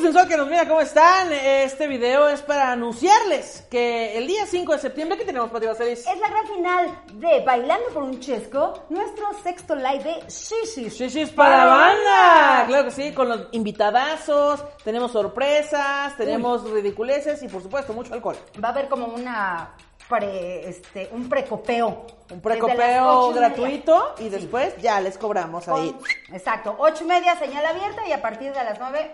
[0.00, 1.30] Sensual que nos mira, ¿cómo están?
[1.30, 6.06] Este video es para anunciarles que el día 5 de septiembre, ¿qué tenemos, Pati Baselis?
[6.06, 10.94] Es la gran final de Bailando por un Chesco, nuestro sexto live de Shishis.
[10.94, 12.64] Shishis para la banda.
[12.66, 18.36] Claro que sí, con los invitadazos, tenemos sorpresas, tenemos ridiculeces y por supuesto mucho alcohol.
[18.62, 19.74] Va a haber como una
[20.08, 22.06] pre, este, un precopeo.
[22.30, 25.94] Un precopeo y gratuito y después ya les cobramos ahí.
[26.32, 29.12] Exacto, ocho y media señal abierta y a partir de las nueve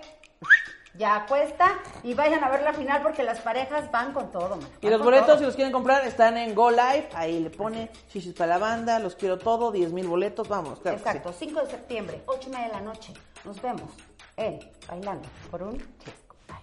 [0.99, 4.57] ya cuesta y vayan a ver la final porque las parejas van con todo.
[4.57, 4.69] man.
[4.81, 5.39] Y los boletos, todo.
[5.39, 7.09] si los quieren comprar, están en Go Live.
[7.15, 10.81] Ahí le pone Shishis para la banda, los quiero todo, 10 mil boletos, vamos.
[10.81, 11.09] Claro que sí.
[11.09, 13.13] Exacto, 5 de septiembre, 8 y media de la noche.
[13.45, 13.91] Nos vemos
[14.37, 16.37] en Bailando por un Chesco.
[16.49, 16.57] Bye.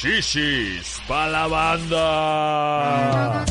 [0.00, 3.44] Shishis pa' la banda.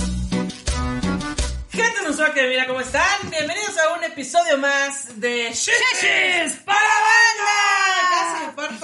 [1.80, 3.30] Gente sensual que mira cómo están.
[3.30, 7.59] Bienvenidos a un episodio más de Shishis para banda.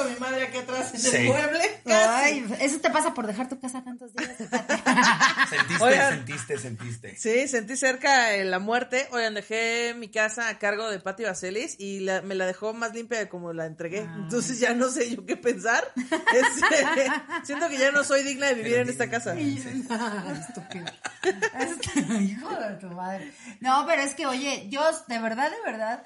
[0.03, 1.15] Mi madre aquí atrás en Sí.
[1.17, 1.81] el mueble.
[1.85, 1.93] Casi.
[2.35, 4.31] Ay, eso te pasa por dejar tu casa tantos días.
[5.49, 6.13] Sentiste, Oigan.
[6.15, 7.15] sentiste, sentiste.
[7.17, 9.07] Sí, sentí cerca eh, la muerte.
[9.11, 12.93] Oigan, dejé mi casa a cargo de Pati Vaselis y la- me la dejó más
[12.93, 13.99] limpia de como la entregué.
[13.99, 15.83] Entonces ya no sé yo qué pensar.
[16.35, 17.11] Este,
[17.43, 19.33] siento que ya no soy digna de vivir en esta casa.
[19.39, 20.85] Estúpido.
[21.23, 23.31] Este, hijo de tu madre.
[23.61, 26.03] No, pero es que, oye, yo de verdad, de verdad,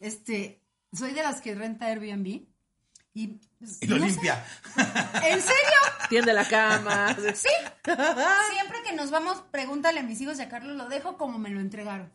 [0.00, 2.46] este, soy de las que renta Airbnb
[3.24, 3.40] y...
[3.80, 4.44] Y lo no sé, limpia.
[4.76, 5.78] ¿En serio?
[6.08, 7.14] Tiende la cama.
[7.34, 7.48] Sí.
[7.84, 11.50] Siempre que nos vamos, pregúntale a mis hijos y a Carlos, lo dejo como me
[11.50, 12.10] lo entregaron.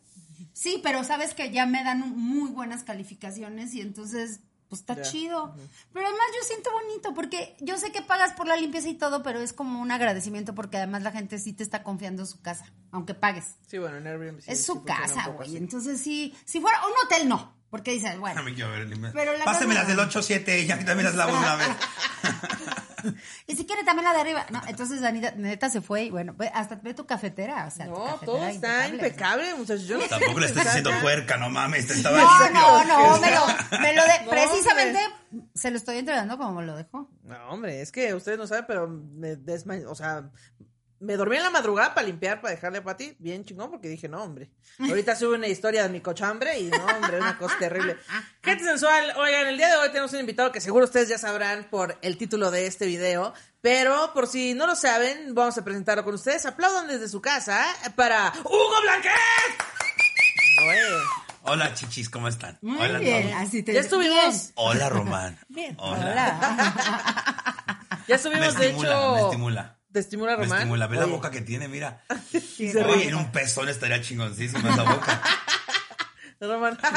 [0.52, 5.02] Sí, pero sabes que ya me dan muy buenas calificaciones y entonces, pues está Ya.
[5.02, 5.54] chido.
[5.92, 9.22] Pero además yo siento bonito porque yo sé que pagas por la limpieza y todo,
[9.22, 12.72] pero es como un agradecimiento porque además la gente sí te está confiando su casa,
[12.90, 13.56] aunque pagues.
[13.66, 14.40] Sí, bueno, en Airbnb.
[14.40, 15.56] sí, es su casa, güey.
[15.56, 18.40] Entonces sí, si fuera un hotel no, porque dices, bueno.
[18.44, 18.86] mí quiero ver.
[19.12, 21.68] Pero la Pásemelas del 8-7 y ya que también las lavo una vez.
[23.46, 24.46] Y si quiere también la de arriba.
[24.50, 27.84] No, entonces Anita neta se fue y bueno, ve- hasta ve tu cafetera, o sea,
[27.84, 28.94] tu No, cafetera todo está impecable.
[29.08, 29.86] impecable, muchachos.
[29.86, 31.86] Yo no Tampoco le estás diciendo puerca, no mames.
[31.86, 32.60] Te estaba No, diciendo.
[32.60, 33.46] no, no, me lo,
[33.80, 35.00] me lo de, No, precisamente
[35.54, 37.10] se lo estoy entregando como me lo dejó.
[37.24, 39.74] No, hombre, es que ustedes no saben, pero me desma...
[39.86, 40.30] O sea,
[41.04, 44.08] me dormí en la madrugada para limpiar, para dejarle a Pati bien chingón, porque dije,
[44.08, 44.50] no, hombre.
[44.80, 47.96] Ahorita sube una historia de mi cochambre y no, hombre, una cosa terrible.
[48.42, 51.68] Gente sensual, oigan, el día de hoy tenemos un invitado que seguro ustedes ya sabrán
[51.70, 56.04] por el título de este video, pero por si no lo saben, vamos a presentarlo
[56.04, 56.44] con ustedes.
[56.46, 57.64] Aplaudan desde su casa
[57.96, 59.12] para Hugo Blanquet.
[60.68, 60.80] Oye,
[61.46, 62.58] Hola, chichis, ¿cómo están?
[62.62, 63.42] Muy Hola, bien, todos.
[63.42, 65.38] así te ya estuvimos, Hola, Román.
[65.48, 65.76] Bien.
[65.78, 65.98] Hola.
[65.98, 67.86] Hola.
[68.08, 69.14] ya Me estuvimos de estimula, hecho.
[69.14, 69.78] me estimula.
[69.94, 70.58] ¿Te estimula, Me Román?
[70.58, 70.86] estimula.
[70.88, 72.02] Ve la boca que tiene, mira.
[72.30, 73.08] sí se Oye, ríe.
[73.10, 75.22] en un pezón estaría chingoncísima esa boca.
[76.40, 76.76] Román.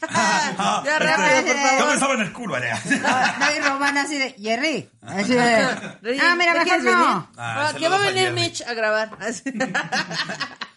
[0.00, 1.90] Ah, ya este, rápido, por Yo favor.
[1.90, 2.70] pensaba en el culo, ¿vale?
[2.70, 4.88] No, y Román así de, Jerry.
[5.02, 5.66] Así de,
[6.02, 6.90] Rey, ah, mira, ¿te mejor quieres no.
[6.92, 7.06] venir?
[7.36, 8.40] Ah, Ah, que va a saludos a venir Jerry.
[8.40, 9.10] Mitch a grabar.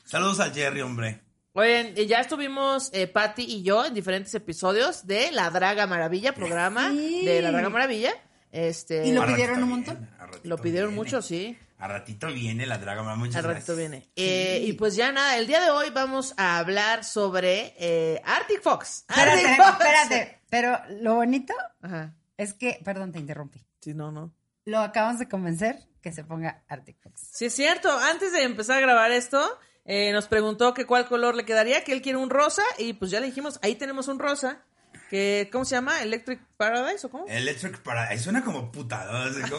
[0.06, 1.22] Saludos al Jerry, hombre.
[1.54, 6.34] Oigan, y ya estuvimos eh, Patty y yo en diferentes episodios de La Draga Maravilla,
[6.34, 7.24] programa Sí.
[7.24, 8.14] de La Draga Maravilla.
[8.52, 10.10] Este, ¿Y lo A pidieron un montón?
[10.20, 11.04] a lo pidieron viene.
[11.04, 11.58] mucho, sí.
[11.78, 13.78] A ratito viene la draga, mamá, muchas Al ratito gracias.
[13.78, 14.10] viene.
[14.16, 18.62] Eh, y pues ya nada, el día de hoy vamos a hablar sobre eh, Arctic
[18.62, 19.06] Fox.
[19.10, 19.70] Espérate, Arctic Fox.
[19.80, 20.42] espérate.
[20.50, 22.14] Pero lo bonito Ajá.
[22.38, 23.66] es que, perdón, te interrumpí.
[23.80, 24.32] Sí, no, no.
[24.66, 27.30] Lo acabamos de convencer que se ponga Arctic Fox.
[27.34, 27.90] Sí, es cierto.
[27.98, 29.42] Antes de empezar a grabar esto,
[29.86, 33.10] eh, nos preguntó que cuál color le quedaría, que él quiere un rosa, y pues
[33.10, 34.62] ya le dijimos, ahí tenemos un rosa,
[35.12, 36.02] que, ¿cómo se llama?
[36.02, 37.26] ¿Electric Paradise o cómo?
[37.28, 39.30] Electric Paradise, suena como puta, ¿no?
[39.30, 39.50] O sea,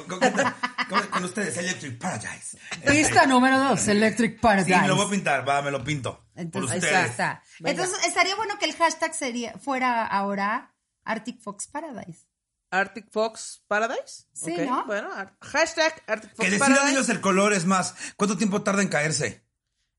[0.88, 2.56] ¿cómo- con ustedes, Electric Paradise.
[2.86, 4.80] Pista número dos, Electric Sí, Paradise.
[4.80, 6.24] me lo voy a pintar, va, me lo pinto.
[6.32, 7.10] Por Entonces, ahí ustedes.
[7.10, 7.42] está.
[7.60, 7.82] Venga.
[7.82, 10.74] Entonces, estaría bueno que el hashtag sería, fuera ahora
[11.04, 12.26] Arctic Fox Paradise.
[12.70, 14.24] Arctic Fox Paradise.
[14.32, 14.56] Sí.
[14.86, 15.10] Bueno,
[15.42, 16.92] hashtag Arctic Fox Que decidan Paradise.
[16.96, 19.44] ellos el color, es más, ¿cuánto tiempo tarda en caerse?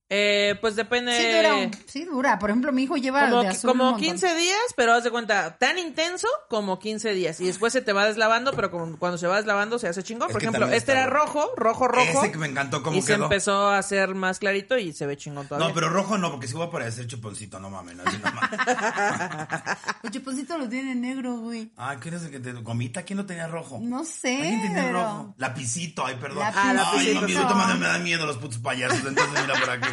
[0.10, 1.18] Eh, pues depende.
[1.18, 2.38] Sí dura, un- sí dura.
[2.38, 4.02] Por ejemplo, mi hijo lleva como, de azul un como montón.
[4.10, 7.40] 15 días, pero haz de cuenta, tan intenso como 15 días.
[7.40, 10.28] Y después se te va deslavando, pero como cuando se va deslavando se hace chingón.
[10.30, 11.18] Es Por ejemplo, este era bueno.
[11.20, 12.20] rojo, rojo, rojo.
[12.24, 15.18] Ese que me encantó cómo y se empezó a hacer más clarito y se ve
[15.18, 15.68] chingón todavía.
[15.70, 18.50] No, pero rojo no, porque si voy a parecer chuponcito, no mames, no, no mames.
[20.04, 21.72] El chuponcito lo tiene negro, güey.
[21.78, 23.04] Ah, ¿quién es el que te gomita?
[23.04, 23.80] ¿Quién lo tenía rojo?
[23.82, 25.36] No sé, ¿Alguien tenía pero- rojo?
[25.38, 26.44] Lapicito, ay, perdón.
[26.44, 27.48] Lapicito.
[27.56, 29.88] Ay, me dan miedo los putos payasos, entonces mira por aquí.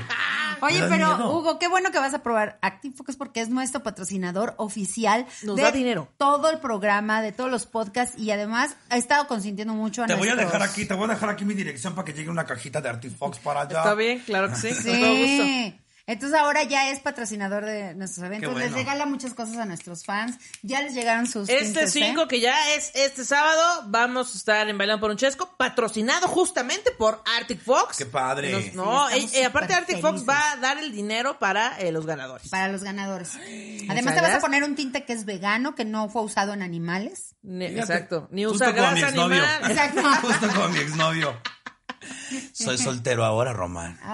[0.62, 1.38] Oye, pero miedo.
[1.38, 5.62] Hugo, qué bueno que vas a probar ActiveFocus porque es nuestro patrocinador oficial Nos de
[5.62, 6.08] da dinero.
[6.18, 10.14] todo el programa, de todos los podcasts y además ha estado consintiendo mucho a Te
[10.14, 12.44] voy a dejar aquí, te voy a dejar aquí mi dirección para que llegue una
[12.44, 13.78] cajita de Artifox para allá.
[13.78, 14.68] Está bien, claro que sí.
[14.90, 15.80] Con todo gusto.
[16.10, 18.50] Entonces ahora ya es patrocinador de nuestros eventos.
[18.50, 18.66] Bueno.
[18.66, 20.38] Les regala muchas cosas a nuestros fans.
[20.62, 22.04] Ya les llegaron sus Este tintes, ¿eh?
[22.06, 26.26] 5, que ya es este sábado, vamos a estar en Bailando por un Chesco, patrocinado
[26.26, 27.96] justamente por Arctic Fox.
[27.98, 28.50] Qué padre.
[28.50, 31.92] Nos- no, Sí, eh, eh, aparte Arctic Fox va a dar el dinero para eh,
[31.92, 32.48] los ganadores.
[32.48, 33.36] Para los ganadores.
[33.88, 36.62] Además te vas a poner un tinte que es vegano, que no fue usado en
[36.62, 37.36] animales.
[37.48, 38.26] Exacto.
[38.32, 39.44] Ni usa grasa exnovio.
[39.44, 39.70] animal.
[39.70, 40.02] Exacto.
[40.22, 41.40] Justo como mi exnovio.
[42.52, 43.98] Soy soltero ahora, Román.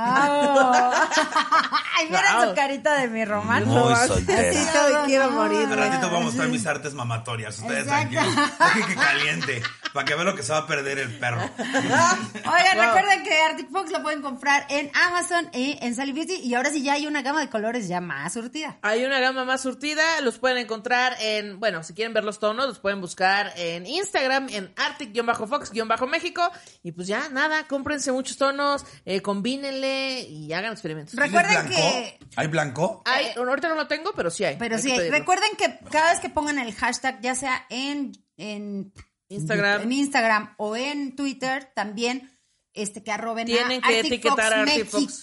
[1.99, 2.49] Ay, miren Wow.
[2.49, 3.65] su carita de mi román.
[3.67, 4.59] Muy soltero.
[4.73, 5.67] todo, quiero morir.
[5.67, 7.59] Al ratito vamos a mostrar mis artes mamatorias.
[7.59, 8.11] Ustedes Exacto.
[8.13, 8.49] tranquilos.
[8.75, 9.63] Dejen que caliente.
[9.93, 11.41] Para que vean lo que se va a perder el perro.
[11.59, 12.85] Oigan, Wow.
[12.85, 16.35] recuerden que Arctic Fox lo pueden comprar en Amazon y en Sally Beauty.
[16.35, 18.77] Y ahora sí ya hay una gama de colores ya más surtida.
[18.83, 22.67] Hay una gama más surtida, los pueden encontrar en, bueno, si quieren ver los tonos,
[22.67, 26.51] los pueden buscar en Instagram, en Arctic-Fox-México.
[26.83, 31.15] Y pues ya, nada, cómprense muchos tonos, eh, combínenle y hagan experimentos.
[31.15, 33.03] Re- Recuerden que- ¿Hay blanco?
[33.07, 34.57] Hay, ahorita no lo tengo, pero sí hay.
[34.57, 38.93] Pero hay sí, recuerden que cada vez que pongan el hashtag, ya sea en, en
[39.29, 39.83] Instagram.
[39.83, 42.31] en Instagram o en Twitter, también
[42.75, 45.23] este que arroben Tienen a que Arctic etiquetar Fox a Arctic Fox.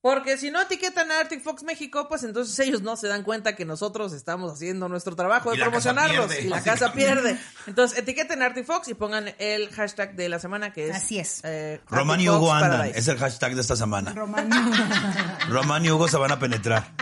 [0.00, 3.56] Porque si no etiquetan a Arctic Fox México, pues entonces ellos no se dan cuenta
[3.56, 7.36] que nosotros estamos haciendo nuestro trabajo de Y promocionarlos pierde, y la casa pierde.
[7.66, 10.96] Entonces etiqueten a Arctic Fox y pongan el hashtag de la semana que es.
[10.96, 11.40] Así es.
[11.42, 12.70] eh, Román y Hugo andan.
[12.70, 12.98] Paradise.
[12.98, 14.12] Es el hashtag de esta semana.
[14.12, 14.48] Román.
[15.48, 16.92] Román y Hugo se van a penetrar.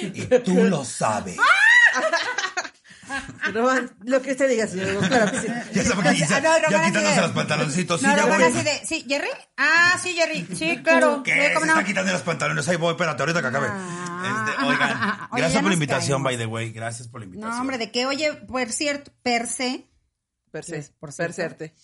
[0.00, 1.36] Y tú lo sabes.
[3.52, 5.46] Román, lo que usted diga, señor Hugo, claro que sí.
[5.72, 8.00] Ya va Ah, ya- no, ya quitándose de- los pantaloncitos.
[8.00, 8.48] Sí, No, ya Román voy.
[8.52, 9.28] así de, sí, Jerry.
[9.56, 10.46] Ah, sí, Jerry.
[10.54, 11.22] Sí, claro.
[11.22, 11.48] ¿Qué?
[11.48, 11.72] Se ¿cómo no?
[11.72, 12.68] está quitando los pantalones.
[12.68, 13.68] Ahí voy, espérate, ahorita que acabe.
[13.70, 14.46] Ah.
[14.48, 14.90] Este, oigan,
[15.30, 16.24] Oye, gracias ya por la invitación, caímos.
[16.24, 16.70] by the way.
[16.72, 17.54] Gracias por la invitación.
[17.54, 19.84] No, hombre, de que, oye, por cierto, per se,
[20.50, 21.34] Per se, Por per cierto.
[21.34, 21.68] serte.
[21.68, 21.78] per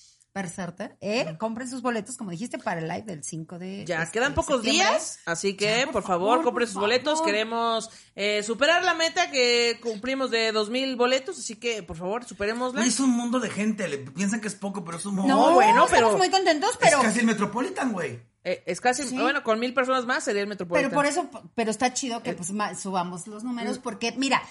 [0.44, 1.36] serte, ¿eh?
[1.38, 4.56] Compren sus boletos, como dijiste, para el live del 5 de Ya, este, quedan pocos
[4.62, 4.88] septiembre.
[4.88, 7.22] días, así que Ya, por, por favor, favor, compren por sus boletos.
[7.22, 12.84] Queremos eh, superar la meta que cumplimos de 2000 boletos, así que por favor, superémosla.
[12.84, 13.86] Es un mundo de gente.
[13.86, 15.32] Le piensan que es poco, pero es un mundo.
[15.32, 16.98] No, bueno, estamos pero- muy contentos, pero...
[16.98, 18.20] Es casi el Metropolitan, güey.
[18.42, 19.16] Eh, es casi, Sí.
[19.16, 20.90] bueno, con mil personas más sería el Metropolitan.
[20.90, 24.42] Pero por eso, pero está chido que pues ma- subamos los números porque, mira,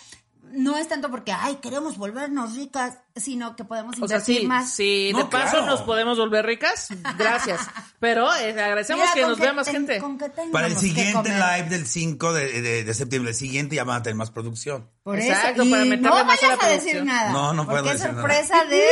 [0.54, 4.48] no es tanto porque, ay, queremos volvernos ricas, sino que podemos O sea, invertir sí,
[4.48, 4.72] más.
[4.74, 5.66] sí, de paso claro.
[5.66, 7.62] nos podemos volver ricas, gracias.
[8.00, 10.00] Pero eh, agradecemos Mira, que nos vea más ten- gente.
[10.00, 13.76] con que tengamos Para el siguiente live del 5 de, de- de septiembre, el siguiente
[13.76, 14.90] ya van a tener más producción.
[15.04, 17.32] Por Exacto, eso, y para meterle no a vayas a decir nada.
[17.32, 18.14] No, no puedo decir nada.
[18.22, 18.88] sorpresa de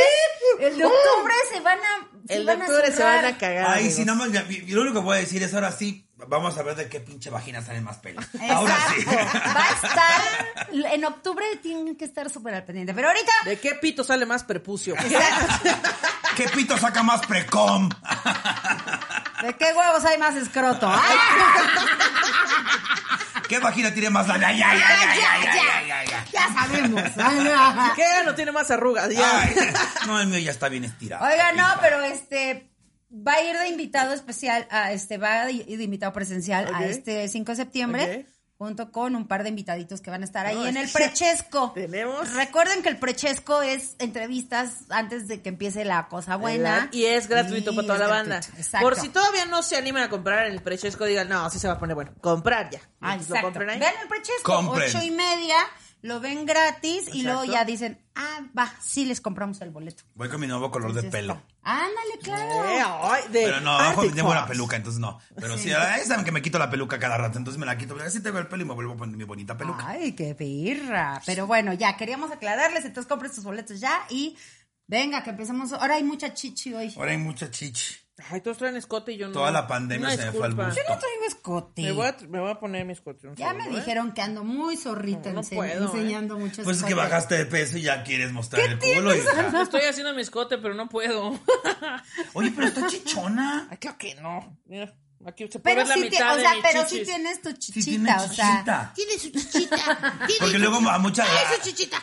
[0.60, 3.16] el de octubre se van a se El de van a octubre se zurrar.
[3.24, 3.66] van a cagar.
[3.66, 3.94] Ay, amigos.
[3.96, 6.58] si nada más, ya- yo lo único que voy a decir es ahora sí, vamos
[6.58, 8.26] a ver de qué pinche vagina salen más pelos.
[8.50, 9.00] Ahora sí.
[9.00, 9.38] Exacto.
[9.56, 13.74] Va a estar en octubre tienen que estar súper al pendiente, pero ahorita ¿De qué
[13.76, 14.94] pito sale más prepucio?
[16.36, 17.88] ¿Qué pito saca más precom?
[19.42, 20.92] ¿De qué huevos hay más escroto?
[23.48, 25.62] ¿Qué vagina tiene más la ya, ya, ya, ya, ya, ya,
[26.48, 27.02] ya, sabemos.
[27.96, 29.08] ¿Qué no tiene más arrugas?
[29.10, 29.40] Ya.
[29.42, 29.54] Ay,
[30.06, 31.24] no, el mío ya está bien estirado.
[31.24, 32.68] Oiga, no, pero este
[33.14, 37.28] va a ir de invitado especial a este va de, de invitado presencial a este
[37.28, 38.18] 5 de septiembre.
[38.26, 38.32] Ok.
[38.58, 41.72] Junto con un par de invitaditos que van a estar ahí No, en el prechesco.
[41.74, 46.88] tenemos- Recuerden que el prechesco es entrevistas antes de que empiece la cosa buena.
[46.92, 48.46] Y es gratuito Y para toda la gratuito, banda.
[48.56, 48.86] Exacto.
[48.86, 51.66] Por si todavía no se animan a comprar en el prechesco, digan, no, sí se
[51.66, 52.12] va a poner bueno.
[52.20, 52.78] Comprar ya.
[53.00, 53.42] Ah, lo exacto.
[53.46, 53.80] compren ahí.
[53.80, 54.88] Vean el prechesco, Compren.
[54.88, 55.56] ocho y media,
[56.02, 60.02] lo ven gratis y luego ya dicen, ah, va, sí les compramos el boleto.
[60.14, 61.40] Voy con mi nuevo color de pelo.
[61.62, 62.68] Ándale, claro.
[62.68, 65.20] Eh, ay, de Pero no, abajo tengo la peluca, entonces no.
[65.36, 67.96] Pero sí, ahí saben que me quito la peluca cada rato, entonces me la quito.
[68.04, 69.86] Así tengo el pelo y me vuelvo a poner mi bonita peluca.
[69.86, 71.22] Ay, qué birra.
[71.24, 74.36] Pero bueno, ya queríamos aclararles, entonces compren sus boletos ya y
[74.88, 75.72] venga, que empecemos.
[75.72, 76.92] Ahora hay mucha chichi hoy.
[76.96, 77.94] Ahora hay mucha chichi.
[78.30, 79.32] Ay, todos traen escote y yo no.
[79.34, 80.70] Toda la pandemia Una se me fue al busto.
[80.74, 81.82] Yo no traigo escote.
[81.82, 83.28] Me voy, a, me voy a poner mi escote.
[83.28, 83.70] un Ya me ¿eh?
[83.70, 85.88] dijeron que ando muy zorrita No, no ense- puedo, ¿eh?
[85.92, 89.12] enseñando mucho Pues es que bajaste de peso y ya quieres mostrar ¿Qué el culo.
[89.12, 89.32] tienes?
[89.32, 89.62] hija.
[89.62, 91.38] Estoy haciendo mi escote, pero no puedo.
[92.34, 93.66] Oye, pero está chichona.
[93.70, 94.58] Ay, claro que no.
[94.66, 94.92] Mira,
[95.26, 97.06] aquí se puede Pero ver la sí, ti- mitad o de sea, pero sí chichis.
[97.08, 98.50] tienes tu Sí chichita, tiene o sea.
[98.52, 98.92] chichita.
[98.94, 100.18] Tiene su chichita.
[100.40, 101.24] Porque luego a mucha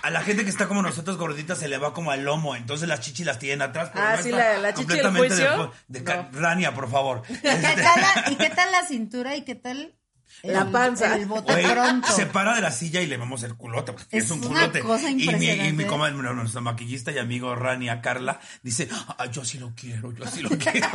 [0.01, 2.87] a la gente que está como nosotros gorditas se le va como al lomo, entonces
[2.87, 3.89] las chichis las tienen atrás.
[3.93, 5.71] Pero Ah, no sí, la- la chichi del completamente de juicio.
[5.71, 6.39] fu- de, ca- No.
[6.39, 7.23] Rania, por favor.
[7.29, 9.95] ¿Y qué, tal la, ¿Y qué tal la cintura y qué tal
[10.43, 11.15] La panza.
[11.15, 12.07] El bote pronto.
[12.13, 14.47] se para de la silla y le vemos el culote, porque Es es, un una
[14.61, 14.79] culote.
[14.81, 19.25] cosa y mi, y mi coma- no, nuestra maquillista y amigo Rania Carla dice, ah,
[19.25, 20.87] yo sí lo quiero, yo sí lo quiero.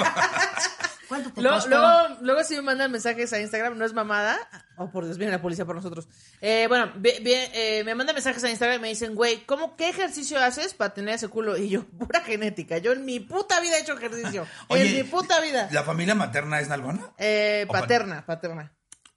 [1.09, 1.71] ¿Cuánto te Luego, costó?
[1.71, 4.39] luego, luego si me mandan mensajes a Instagram, no es mamada.
[4.77, 6.09] Oh, por Dios, viene la policía por nosotros.
[6.41, 9.77] Eh, bueno, vi- vi- eh, me mandan mensajes a Instagram y me dicen, güey, ¿cómo,
[9.77, 11.57] qué ejercicio haces para tener ese culo?
[11.57, 12.79] Y yo, pura genética.
[12.79, 14.47] Yo en mi puta vida he hecho ejercicio.
[14.71, 15.69] en mi puta vida.
[15.73, 17.11] ¿La familia materna es nalgona?
[17.19, 18.73] Eh, paterna, paterna.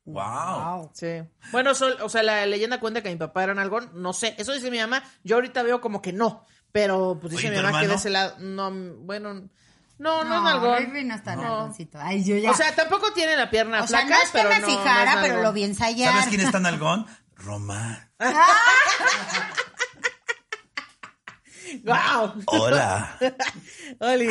[0.06, 0.90] Wow.
[0.94, 1.22] Sí.
[1.52, 3.90] Bueno, sol- o sea, la leyenda cuenta que mi papá era un algón.
[3.94, 5.04] No sé, eso dice mi mamá.
[5.24, 6.46] Yo ahorita veo como que no.
[6.72, 8.36] Pero pues dice Oye, mi ¿tu mamá que de ese lado.
[8.40, 9.50] No, bueno.
[10.00, 10.78] No, no, No, es algón.
[10.78, 11.42] Ricky no está No.
[11.42, 11.98] nalgoncito.
[12.02, 12.52] Ay, yo ya.
[12.52, 14.68] O sea, tampoco tiene la pierna O sea, flaca, no es que pero me no,
[14.68, 16.12] fijara, no pero lo vi ensayar.
[16.14, 17.08] ¿Sabes quién está nalgón?
[17.36, 18.12] Román.
[21.84, 22.34] ¡Guau!
[22.46, 23.18] Hola.
[24.00, 24.30] ¡Oli!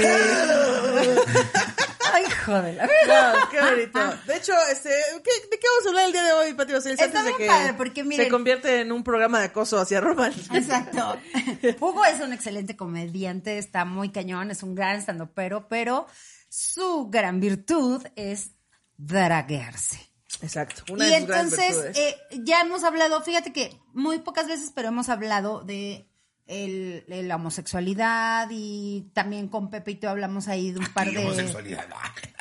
[2.17, 2.77] Ay, joder.
[3.07, 4.01] Guau, ¡Qué bonito!
[4.27, 4.91] De hecho, este,
[5.25, 7.01] ¿qué- ¿de qué vamos a hablar el día de hoy, Pati Baselis?
[7.01, 9.79] Está Antes de bien que padre, porque miren- se convierte en un programa de acoso
[9.79, 10.33] hacia Roman.
[10.55, 11.17] Exacto.
[11.81, 16.07] Hugo es un excelente comediante, está muy cañón, es un gran estandopero, pero
[16.49, 18.51] su gran virtud es
[18.97, 20.01] draguearse.
[20.43, 20.83] Exacto.
[20.93, 21.99] Una y de sus grandes entonces, virtudes.
[22.31, 26.09] eh, ya hemos hablado, fíjate que muy pocas veces, pero hemos hablado de
[26.47, 31.19] el, de la homosexualidad y también con Pepito hablamos ahí de un par Y de...
[31.25, 31.87] homosexualidad.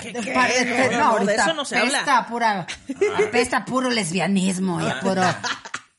[0.03, 2.17] de un par de- No, no, de eso no se apesta habla.
[2.19, 2.67] a pura,
[3.27, 5.24] apesta a puro lesbianismo y a puro,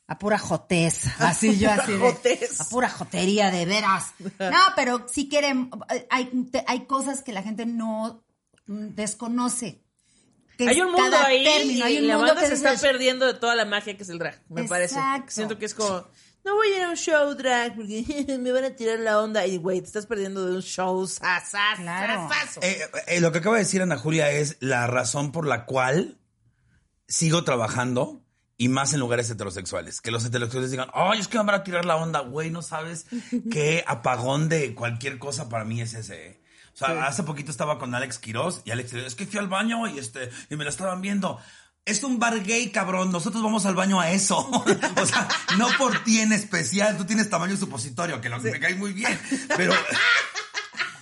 [0.09, 2.61] a pura jotez, así yo así de, Jotez.
[2.61, 4.13] a pura jotería de veras.
[4.39, 5.71] No, pero si quieren,
[6.11, 6.31] hay,
[6.69, 8.23] hay cosas que la gente no
[8.67, 9.83] desconoce.
[10.59, 12.75] que Hay un mundo ahí término, hay y un la mundo banda que se está
[12.81, 14.95] perdiendo de toda la magia que es el drag, me parece.
[14.95, 15.31] Exacto.
[15.33, 16.05] Siento que es como,
[16.47, 19.45] no voy a ir a un show drag porque me van a tirar la onda.
[19.47, 22.29] Y, güey, te estás perdiendo de un show sasas, Claro.
[22.63, 26.19] Eh, eh, lo que acaba de decir Ana Julia es la razón por la cual
[27.09, 28.23] sigo trabajando
[28.57, 30.01] y más en lugares heterosexuales.
[30.01, 32.63] Que los heterosexuales digan, ay, es que me van a tirar la onda, güey, no
[32.63, 33.07] sabes
[33.51, 36.27] qué apagón de cualquier cosa para mí es ese.
[36.27, 36.43] eh".
[36.75, 39.89] O sea, hace poquito estaba con Alex Quiroz y Alex es que fui al baño
[39.89, 41.41] y este y me la estaban viendo.
[41.87, 43.13] Es un bar gay, cabrón.
[43.13, 44.39] Nosotros vamos al baño a eso.
[44.97, 46.97] o sea, no por ti en especial.
[46.97, 49.19] Tú tienes tamaño supositorio, que lo que me cae muy bien.
[49.57, 49.73] Pero,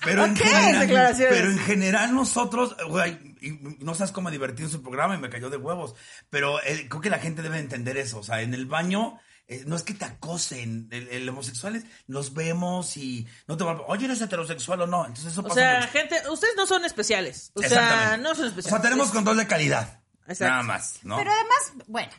[0.05, 3.51] pero, en general, pero en general nosotros, güey, y
[3.83, 5.95] no sabes cómo divertir en su programa y me cayó de huevos.
[6.29, 8.19] Pero eh, creo que la gente debe entender eso.
[8.19, 10.89] O sea, en el baño eh, no es que te acosen.
[10.91, 13.81] El, el homosexual es, nos vemos y no te va a...
[13.89, 15.07] Oye, ¿eres heterosexual o no?
[15.07, 15.93] Entonces eso O pasa sea, mucho.
[15.93, 17.53] gente, ustedes no son especiales.
[17.55, 18.83] O sea, no son O especiales.
[18.83, 20.04] sea, tenemos control de calidad.
[20.27, 20.53] Exacto.
[20.53, 21.17] Nada más, ¿no?
[21.17, 22.13] Pero además, bueno,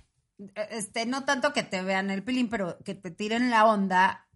[0.70, 4.28] este, no tanto que te vean el pilín, pero que te tiren la onda,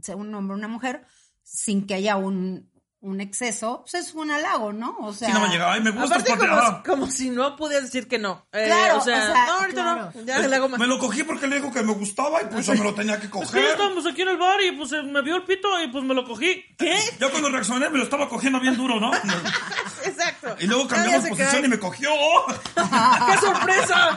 [0.00, 1.06] sea un hombre o una mujer,
[1.42, 2.70] sin que haya un,
[3.04, 4.96] un exceso, pues es un halago, ¿no?
[5.00, 7.06] O sea, Si no me llega, ay, me gusta Aparte, porque- como, ah, si- como
[7.10, 8.46] si no pudieras decir que no.
[8.52, 10.12] Eh, Claro, o sea, o sea, no, ahorita claro.
[10.14, 10.22] no.
[10.24, 10.80] Ya le hago más.
[10.80, 13.20] Me lo cogí porque le dijo que me gustaba y pues yo me lo tenía
[13.20, 13.64] que Es que ya coger.
[13.66, 16.24] estábamos aquí en el bar y pues me vio el pito y pues me lo
[16.24, 16.64] cogí.
[16.78, 16.98] ¿Qué?
[17.20, 19.12] Yo cuando reaccioné me lo estaba cogiendo bien duro, ¿no?
[20.04, 20.56] Exacto.
[20.60, 21.64] Y luego cambiamos posición cae.
[21.66, 22.10] y me cogió.
[22.74, 24.16] ¡Qué sorpresa!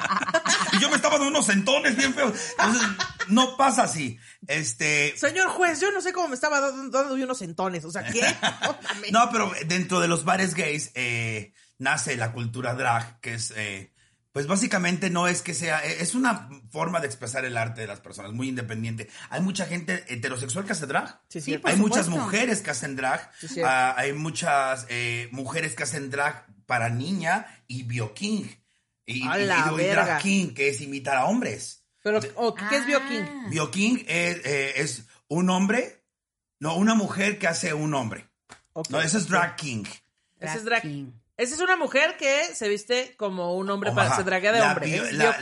[0.74, 2.34] Y yo me estaba dando unos sentones bien feos.
[2.58, 2.88] Entonces,
[3.30, 4.18] no pasa así.
[4.48, 5.14] Este.
[5.18, 7.84] Señor juez, yo no sé cómo me estaba dando, dando unos sentones.
[7.86, 8.22] O sea, ¿qué?
[9.12, 13.54] No pero dentro de los bares gays eh, nace la cultura drag, que es.
[13.56, 13.94] eh,
[14.34, 17.88] pues básicamente no es que sea, eh, es una forma de expresar el arte de
[17.88, 19.10] las personas, muy independiente.
[19.32, 21.22] Hay mucha gente heterosexual que hace drag.
[21.28, 23.32] Sí, Sí, por hay muchas mujeres que hacen drag.
[23.40, 23.72] Sí, cierto.
[23.72, 28.64] Ah, hay muchas eh, mujeres que hacen drag para niña y bioking.
[29.08, 31.77] Y, y- y- drag king, que es imitar a hombres.
[32.04, 33.24] Pero, oh, ¿qué es Bioking?
[33.24, 33.48] Ah.
[33.50, 36.04] Bioking es, eh, es un hombre,
[36.60, 38.28] no, una mujer que hace un hombre.
[38.90, 39.84] No, eso es drag king.
[40.40, 40.82] Ese es drag.
[40.84, 41.12] King.
[41.36, 44.18] Esa es una mujer que se viste como un hombre para Ajá.
[44.18, 44.88] se draguea de La hombre.
[44.88, 45.38] bio- la,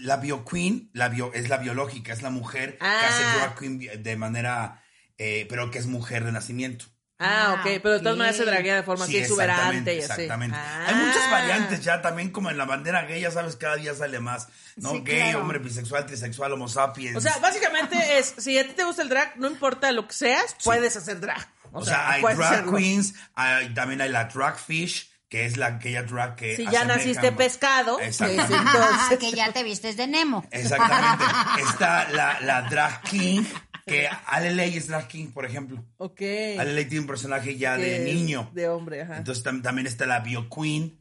[0.00, 0.90] la, Bioking.
[0.92, 3.00] la, la bio, es la biológica, es la mujer que Ah.
[3.08, 4.82] hace drag queen de manera,
[5.18, 6.86] eh, pero que es mujer de nacimiento.
[7.18, 9.98] Ah, ok, pero de todas maneras se draguea de forma Sí, así exuberante exactamente, y
[9.98, 10.12] así.
[10.12, 10.56] exactamente.
[10.60, 10.84] Ah.
[10.88, 14.18] Hay muchas variantes ya también, como en la bandera gay, ya sabes, cada día sale
[14.18, 14.90] más, ¿no?
[14.90, 15.40] Sí, gay, claro.
[15.42, 17.16] hombre, bisexual, trisexual, homo sapiens.
[17.16, 20.14] O sea, básicamente es, si a ti te gusta el drag, no importa lo que
[20.14, 21.48] seas, puedes hacer drag.
[21.72, 22.76] O sea, hay drag hacerlo.
[22.76, 26.84] queens, hay- también hay la drag fish, que es la aquella drag que Si ya
[26.84, 28.54] naciste pescado, Exactamente.
[28.54, 30.44] pues, entonces- que ya te vistes de Nemo.
[30.52, 31.24] Exactamente.
[31.68, 33.42] Está la, la drag king,
[33.84, 35.84] que Aleley es drag king, por ejemplo.
[35.96, 36.20] Ok.
[36.58, 38.48] Aleley tiene un personaje ya Que de niño.
[38.54, 39.16] De hombre, ajá.
[39.16, 41.00] Entonces tam- también está la bio queen.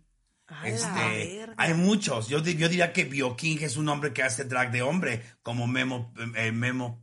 [0.66, 2.28] Este, hay muchos.
[2.28, 5.66] Yo, yo diría que Bio King es un hombre que hace drag de hombre, como
[5.68, 7.02] Memo, eh, Memo.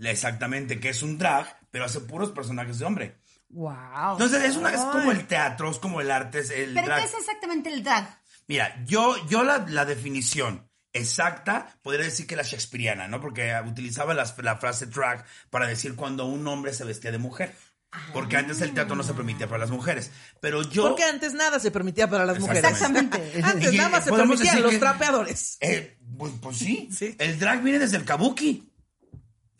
[0.00, 3.16] Exactamente, que es un drag, pero hace puros personajes de hombre.
[3.52, 4.12] Wow.
[4.12, 7.00] Entonces es, una, es como el teatro, es como el arte, es el ¿Pero drag.
[7.00, 8.18] qué es exactamente el drag?
[8.48, 13.20] Mira, yo, yo la, la definición exacta podría decir que la shakespeariana, ¿no?
[13.20, 17.54] Porque utilizaba las- la frase drag para decir cuando un hombre se vestía de mujer.
[18.14, 20.10] Porque antes el teatro no se permitía para las mujeres.
[20.40, 20.88] Pero yo...
[20.88, 22.64] Porque antes nada se permitía para las mujeres.
[22.64, 23.18] Exactamente.
[23.44, 25.58] Antes Y, nada más se permitían los que- trapeadores.
[25.60, 26.88] Eh, pues, pues sí.
[26.90, 27.14] Sí.
[27.18, 28.71] El drag viene desde el kabuki.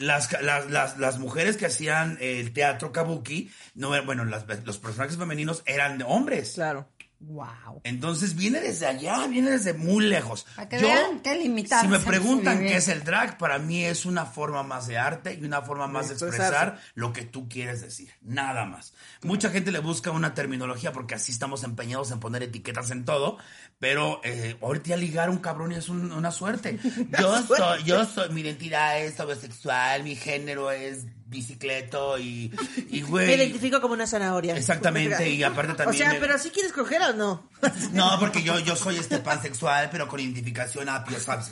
[0.03, 4.45] Las, ca- las, las, las mujeres que hacían el teatro kabuki, no, eran- bueno, las-
[4.65, 6.53] los personajes femeninos eran de hombres.
[6.55, 6.89] Claro.
[7.25, 7.81] Wow.
[7.85, 10.45] Entonces viene desde allá, viene desde muy lejos.
[10.57, 14.07] Para que vean qué limitados Si me preguntan qué es el drag, para mí es
[14.07, 17.81] una forma más de arte y una forma más de expresar lo que tú quieres
[17.81, 18.11] decir.
[18.23, 18.93] Nada más.
[19.23, 23.39] Mucha gente le busca una terminología porque así estamos empeñados en poner etiquetas en todo,
[23.83, 26.79] pero eh, ahorita ligar un cabrón es un- una suerte.
[27.21, 32.53] Yo soy, yo soy, mi identidad es homosexual, mi género es bicicleto y,
[32.91, 33.35] y Me güey.
[33.35, 34.55] identifico como una zanahoria.
[34.57, 37.49] Exactamente, y aparte O también sea, me- pero si quieres coger o no.
[37.93, 41.51] no, porque yo, yo soy este pansexual, pero con identificación apio, ¿sabes?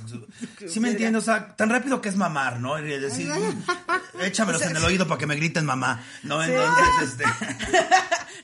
[0.68, 1.22] ¿Sí me entiendes?
[1.22, 2.78] O sea, tan rápido que es mamar, ¿no?
[2.78, 6.40] Y decir, "Mm, échamelos en el oído para que me griten mamá, ¿no?
[6.44, 7.24] Entonces, este...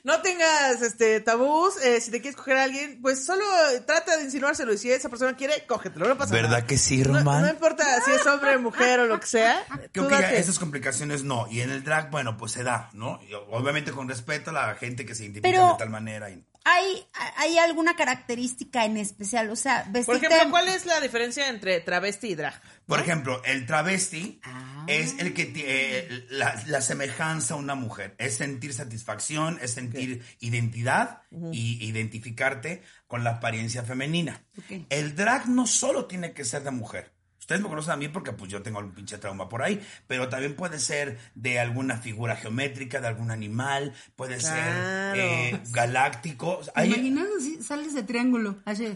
[0.04, 1.76] No tengas este tabús.
[1.82, 3.44] eh, si te quieres coger a alguien, pues solo
[3.80, 4.72] trata de insinuárselo.
[4.72, 6.08] Y si esa persona quiere, cógetelo.
[6.08, 6.66] No pasa ¿Verdad nada.
[6.66, 7.42] que sí, Román?
[7.42, 9.64] No, importa si es hombre, mujer o lo que sea.
[9.92, 11.46] Creo tú que ya esas complicaciones no.
[11.50, 13.20] Y en el drag, bueno, pues se da, ¿no?
[13.28, 16.30] Y obviamente con respeto a la gente que se identifica Pero- de tal manera.
[16.30, 17.06] y- ¿Hay,
[17.36, 19.50] ¿Hay alguna característica en especial?
[19.50, 20.26] O sea, Por vestirte...
[20.26, 22.60] ejemplo, ¿cuál es la diferencia entre travesti y drag?
[22.86, 24.40] Por ejemplo, el travesti
[24.88, 28.16] es el que tiene la, la semejanza a una mujer.
[28.18, 34.44] Es sentir satisfacción, es sentir identidad y identificarte con la apariencia femenina.
[34.88, 37.15] El drag no solo tiene que ser de mujer.
[37.46, 40.28] Ustedes me conocen a mí porque pues yo tengo algún pinche trauma por ahí, pero
[40.28, 45.14] también puede ser de alguna figura geométrica, de algún animal, puede Claro.
[45.14, 46.58] ser eh, galáctico.
[46.74, 47.62] ¿Te imaginas así?
[47.62, 48.56] Sales de triángulo.
[48.64, 48.92] Así.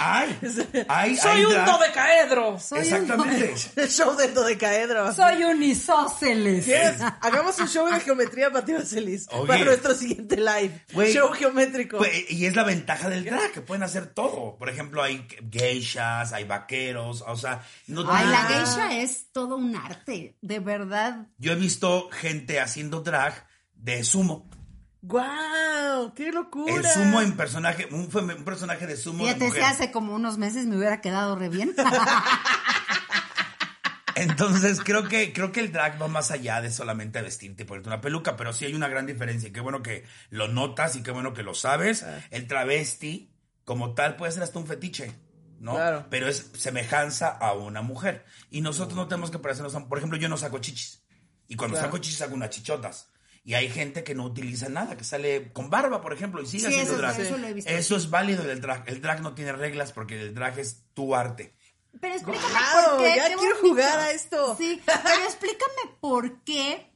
[0.00, 0.36] hay,
[0.88, 2.58] hay, ¡Soy un dodecaedro!
[2.58, 3.54] Soy un- Exactamente.
[3.76, 5.14] El show del dodecaedro.
[5.14, 6.64] Soy un isósceles.
[6.64, 7.00] ¿Quieres?
[7.20, 8.72] Hagamos un show de geometría para ti.
[8.72, 9.46] Oye.
[9.46, 10.84] Para nuestro siguiente live.
[11.12, 11.98] Show geométrico.
[11.98, 14.56] Pues, y es la ventaja del drag, que pueden hacer todo.
[14.58, 19.74] Por ejemplo, hay geishas, hay vaqueros, o sea, no Ay, la geisha es todo un
[19.76, 20.36] arte.
[20.40, 21.28] De verdad.
[21.38, 24.48] Yo he visto gente haciendo drag de sumo.
[25.02, 26.12] ¡Guau!
[26.14, 26.74] ¡Qué locura!
[26.74, 28.08] El sumo en personaje, un,
[28.44, 29.64] personaje de sumo de Fíjate, si mujer.
[29.64, 31.74] hace como unos meses me hubiera quedado re bien.
[34.14, 37.88] Entonces creo que, creo que el drag va más allá de solamente vestirte y ponerte
[37.88, 39.48] una peluca, pero sí hay una gran diferencia.
[39.48, 42.04] y Qué bueno que lo notas y qué bueno que lo sabes.
[42.30, 43.32] El travesti,
[43.64, 45.14] como tal, puede ser hasta un fetiche,
[45.60, 45.74] ¿no?
[45.76, 46.06] Claro.
[46.10, 48.24] Pero es semejanza a una mujer.
[48.50, 49.86] Y nosotros no tenemos que parecernos a...
[49.88, 51.04] Por ejemplo, yo no saco chichis.
[51.46, 51.88] Y cuando Claro.
[51.88, 53.08] saco chichis saco unas chichotas.
[53.44, 56.62] Y hay gente que no utiliza nada, que sale con barba, por ejemplo, y sigue
[56.66, 57.20] Sí, haciendo eso- drag.
[57.20, 57.70] eso lo he visto.
[57.70, 58.84] Eso es válido del drag.
[58.88, 61.54] El drag no tiene reglas porque el drag es tu arte.
[62.00, 63.16] Pero explícame Guau, por qué.
[63.16, 63.60] ya quiero bonito.
[63.60, 64.56] jugar a esto.
[64.56, 66.90] Sí, pero explícame por qué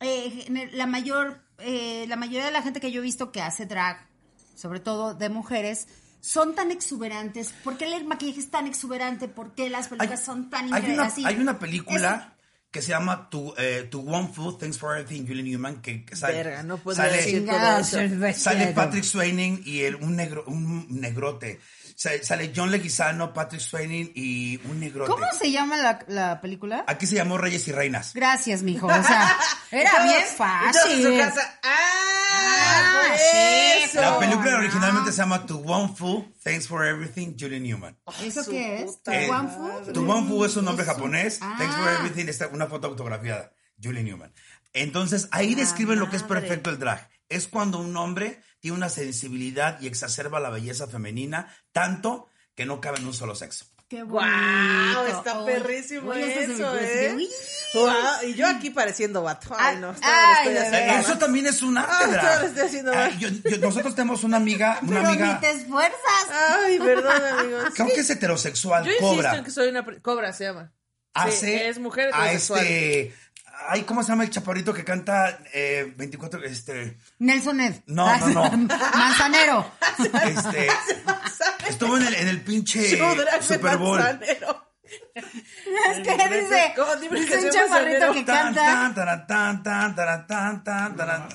[0.00, 3.66] eh, la mayor, eh, la mayoría de la gente que yo he visto que hace
[3.66, 4.08] drag,
[4.54, 5.88] sobre todo de mujeres,
[6.20, 7.52] son tan exuberantes.
[7.64, 9.28] ¿Por qué el maquillaje es tan exuberante?
[9.28, 11.24] ¿Por qué las pelucas son tan hay una, así?
[11.24, 12.34] hay una película
[12.70, 16.14] que se llama To, eh, To One Food, Thanks for Everything, Julie Newman, que, que
[16.14, 17.90] sale, Verga, no puedo sale, decir todo Chingada eso.
[17.96, 18.50] cerveza.
[18.50, 21.58] sale Patrick Swayze y el, un, negro, un negrote.
[22.00, 25.10] Sale, John Leguizano, Patrick Swayze y un negrote.
[25.10, 26.82] ¿Cómo se llama la, la película?
[26.86, 28.14] Aquí se llamó Reyes y Reinas.
[28.14, 28.86] Gracias, mijo.
[28.86, 29.36] O sea,
[29.70, 31.02] era Todos- bien y todos en fácil.
[31.02, 31.58] su casa.
[31.62, 31.76] ¡Ah!
[32.32, 33.16] Ah,
[33.84, 34.00] eso!
[34.00, 34.58] La película no.
[34.60, 37.98] originalmente se llama To One Food, Thanks for Everything, Julie Newman.
[38.22, 38.92] ¿Eso qué es?
[38.92, 39.50] puta Eh, ¿One?
[39.92, 40.94] Tu One Fu es un nombre Eso.
[40.94, 41.38] japonés.
[41.42, 41.54] Ah.
[41.58, 42.28] Thanks for everything.
[42.28, 43.52] Está una foto autografiada.
[43.82, 44.32] Julie Newman.
[44.72, 47.10] Entonces, ahí describen lo que es perfecto el drag.
[47.30, 52.80] Es cuando un hombre tiene una sensibilidad y exacerba la belleza femenina tanto que no
[52.80, 53.64] cabe en un solo sexo.
[53.88, 54.24] Qué ¡Guau!
[54.24, 55.06] bonito.
[55.18, 57.16] Está Oye, perrísimo eso, ¿eh?
[57.74, 59.48] Guau, Y yo aquí pareciendo vato.
[59.58, 59.94] Ay, no.
[60.02, 61.04] Ay, estoy veras.
[61.06, 62.40] Eso también es un arte Ah,
[62.94, 66.28] Ah, yo- yo- nosotros tenemos una amiga, una Pero amiga, ni te esfuerzas.
[66.64, 67.64] Ay, perdón, amigos.
[67.74, 69.36] creo que es heterosexual, Yo insisto cobra.
[69.36, 69.84] en que soy una...
[70.02, 70.72] Cobra se llama.
[70.72, 72.60] Sí, hace es mujer a heterosexual.
[72.64, 73.14] este,
[73.68, 77.74] ay, ¿cómo se llama el chaparrito que canta eh, 24, este, Nelson Ed.
[77.86, 78.50] No, no, no.
[78.94, 79.70] Manzanero.
[79.98, 80.68] este,
[81.68, 82.98] estuvo en el, en el pinche
[83.40, 83.98] Super Bowl.
[83.98, 84.66] manzanero.
[84.84, 88.64] Es que dice, que un chaparrito que Tan, canta.
[88.64, 91.28] tan, taran, tan, tan, taran, tan, tan, taran.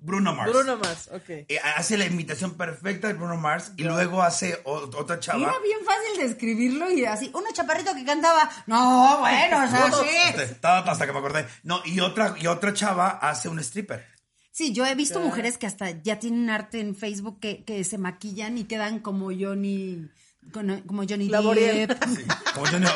[0.00, 0.50] Bruno Mars.
[0.52, 1.28] Bruno más, ok.
[1.28, 5.38] Eh, hace la imitación perfecta de Bruno Mars y luego hace o- otra chava.
[5.42, 8.48] Era bien fácil describirlo y así, uno chaparrito que cantaba.
[8.66, 10.08] No, bueno, o sea, sí.
[10.30, 11.46] Este, ta- hasta que me acordé.
[11.62, 14.06] No, y otra, y otra chava hace un stripper.
[14.50, 17.98] Sí, yo he visto mujeres que hasta ya tienen arte en Facebook que, que se
[17.98, 20.08] maquillan y quedan como Johnny
[20.52, 21.28] con- como Johnny.
[21.28, 21.92] Depp.
[22.54, 22.88] Como yo no.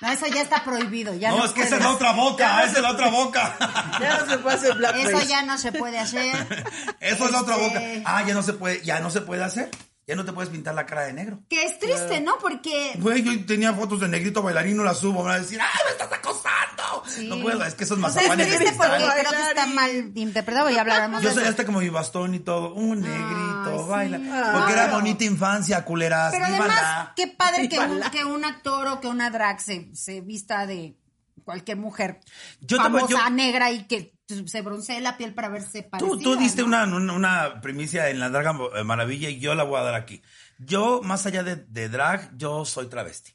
[0.00, 1.14] No, eso ya está prohibido.
[1.14, 3.56] Ya No, no es que esa es la otra boca, esa es la otra boca.
[4.00, 5.08] Ya no se puede hacer blackface.
[5.16, 6.64] Eso ya no se puede hacer.
[7.00, 7.82] Eso es la otra boca.
[7.82, 9.70] Este, Ah, ya no se puede, ya no se puede hacer.
[10.06, 11.40] Ya no te puedes pintar la cara de negro.
[11.48, 12.38] Que es triste, ¿no?
[12.38, 15.18] Porque Güey, yo tenía fotos de negrito bailarín, no las subo.
[15.22, 17.02] Me van a decir, ¡ah, me estás acosando!
[17.24, 20.70] No puedo, es que esos es mazapanes de triste porque creo que está mal interpretado.
[20.70, 22.74] Ya hablaremos Yo soy hasta como mi bastón y todo.
[22.74, 24.20] Un negrito, baila.
[24.30, 24.52] Ah.
[24.58, 26.32] Porque era bonita infancia, culeras.
[26.32, 28.10] Pero además, qué padre que un, Vívala.
[28.12, 30.96] que un actor o que una drag se, se vista de
[31.44, 32.20] cualquier mujer
[32.60, 36.10] Yo te- famosa, yo- negra y que se broncee la piel para verse parecida.
[36.10, 36.68] Tú, tú diste ¿no?
[36.68, 39.94] una, una, una primicia en la Draga eh, Maravilla y yo la voy a dar
[39.94, 40.22] aquí.
[40.58, 43.32] Yo, más allá de, de drag, yo soy travesti.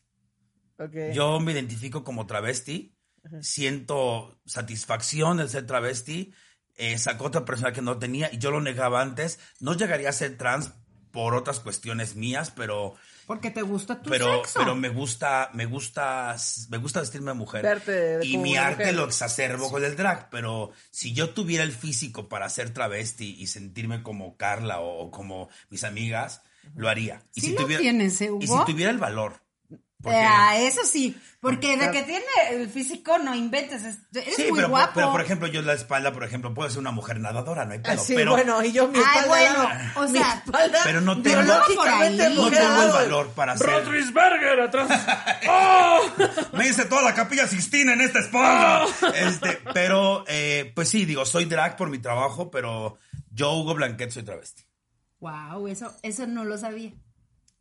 [0.78, 1.14] Ok.
[1.14, 2.96] Yo me identifico como travesti,
[3.42, 6.34] siento satisfacción de ser travesti,
[6.76, 9.40] eh, sacó otra persona que no tenía y yo lo negaba antes.
[9.60, 10.74] No llegaría a ser trans
[11.12, 12.96] por otras cuestiones mías, pero
[13.32, 14.60] Porque te gusta tu pero sexo.
[14.60, 16.36] pero me gusta me gusta
[16.70, 17.62] me gusta vestirme de mujer.
[17.64, 18.96] Verte de- y mi arte mujer.
[18.96, 23.48] lo exacerbo con el drag pero si yo tuviera el físico para ser travesti y
[23.48, 26.42] sentirme como Carla o, o como mis amigas
[26.76, 27.24] lo haría.
[27.34, 29.42] Y Sí si lo tuviera tienes, ¿eh, y si tuviera el valor
[30.06, 33.98] Ah, eso sí, porque de que tiene el físico no inventes, es-
[34.36, 34.92] sí, muy pero, guapo.
[34.96, 37.80] pero por ejemplo, yo la espalda, por ejemplo, puedo ser una mujer nadadora, no hay
[37.80, 38.04] Ah, pedo.
[38.04, 39.28] sí, pero, bueno, y yo mi Ay, espalda.
[39.28, 43.68] bueno, la- o mi sea, espalda pero no pero tengo, no el valor para hacer.
[43.68, 44.90] Rotrisberger atrás.
[45.50, 46.00] ¡Oh!
[46.54, 48.86] Me hice toda la capilla Sistina en esta espalda.
[49.16, 52.98] Este, pero, eh, pues sí, digo, soy drag por mi trabajo, pero
[53.32, 54.64] yo, Hugo Blanquet, soy travesti.
[55.20, 56.92] Wow, eso, eso no lo sabía.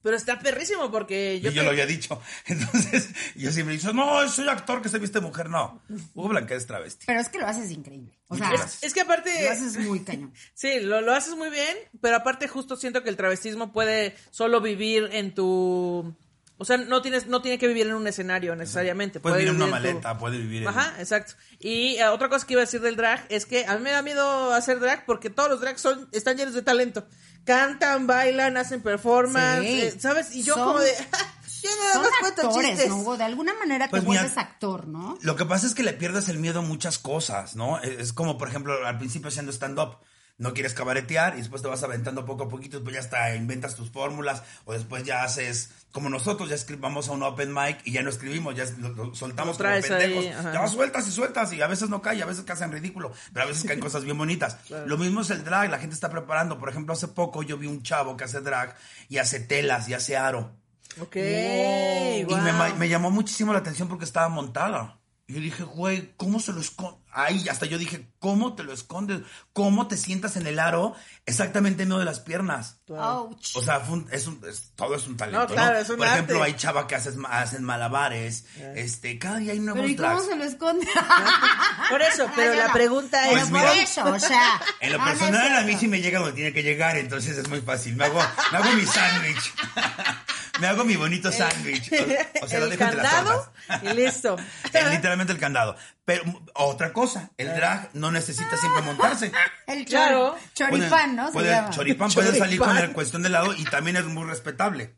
[0.02, 1.50] Pero está perrísimo porque yo.
[1.50, 2.20] y yo te- lo había dicho.
[2.46, 5.50] Entonces, yo siempre he dicho, no, soy actor que se viste mujer.
[5.50, 5.82] No,
[6.14, 7.04] Hugo Blanquet es travesti.
[7.06, 8.18] Pero es que lo haces increíble.
[8.28, 8.50] O sea.
[8.82, 9.30] Es que aparte.
[9.44, 10.32] lo haces muy cañón.
[10.54, 14.60] Sí, lo, lo haces muy bien, pero aparte justo siento que el travestismo puede solo
[14.60, 16.16] vivir en tu...
[16.62, 19.18] O sea, no tienes, no tiene que vivir en un escenario necesariamente.
[19.18, 20.68] Puede vivir en una tu- maleta, puede vivir en...
[20.68, 21.32] Ajá, exacto.
[21.58, 23.90] Y eh, otra cosa que iba a decir del drag es que a mí me
[23.92, 27.08] da miedo hacer drag porque todos los drags son, están llenos de talento.
[27.44, 29.80] Cantan, bailan, hacen performance, Sí.
[29.80, 30.34] eh, ¿sabes?
[30.34, 30.92] Y yo Son- como de...
[31.62, 32.88] yo nada Son actores, chistes.
[32.88, 33.16] ¿no, Hugo?
[33.16, 35.18] De alguna manera te Pues mira, vuelves actor, ¿no?
[35.22, 37.78] Lo que pasa es que le pierdes el miedo a muchas cosas, ¿no?
[37.80, 39.96] Es es como, por ejemplo, al principio haciendo stand-up.
[40.40, 43.76] No quieres cabaretear y después te vas aventando poco a poquito, después ya hasta inventas
[43.76, 47.92] tus fórmulas o después ya haces como nosotros, ya escribamos a un open mic y
[47.92, 50.24] ya no escribimos, ya lo, lo soltamos como ahí, pendejos.
[50.24, 53.48] ya sueltas y sueltas y a veces no cae, a veces caen ridículo, pero a
[53.48, 54.56] veces caen cosas bien bonitas.
[54.86, 56.58] Lo mismo es el drag, la gente está preparando.
[56.58, 58.74] Por ejemplo, hace poco yo vi un chavo que hace drag
[59.10, 60.56] y hace telas y hace aro.
[61.00, 62.24] Ok, Y
[62.78, 64.98] me, llamó muchísimo la atención porque estaba montada.
[65.26, 66.99] Y yo dije, güey, ¿cómo se lo esconde?
[67.12, 69.20] Ay, hasta yo dije, ¿cómo te lo escondes?
[69.52, 70.94] ¿Cómo te sientas en el aro
[71.26, 72.76] exactamente en medio de las piernas?
[72.88, 73.56] Ouch.
[73.56, 75.78] O sea, fue un- es un- es- todo es un talento, No, claro, ¿no?
[75.80, 78.44] es un Por ejemplo, hay chava que haces- hacen malabares.
[78.74, 80.86] Este, cada día hay nuevos Pero ¿y cómo se lo esconde?
[81.90, 82.72] Por eso, pero Ah, la no.
[82.72, 83.30] pregunta es...
[83.32, 84.60] Pues por mira, eso, o sea.
[84.80, 87.48] En lo es personal, a mí sí me llega donde tiene que llegar, entonces es
[87.48, 87.96] muy fácil.
[87.96, 88.20] Me hago,
[88.52, 89.52] me hago mi sándwich.
[90.60, 91.90] me hago mi bonito sándwich.
[91.92, 93.82] O, o sea, lo el dejo entre las candado hojas.
[93.82, 94.36] y listo.
[94.72, 95.76] Es literalmente el candado.
[96.04, 96.22] Pero
[96.54, 99.32] otra cosa, el drag no necesita siempre montarse.
[99.66, 100.36] El chor- Claro.
[100.54, 101.26] choripán, ¿no?
[101.28, 101.70] Se puede- llama.
[101.70, 104.96] Choripán puede salir con la cuestión del lado y también es muy respetable.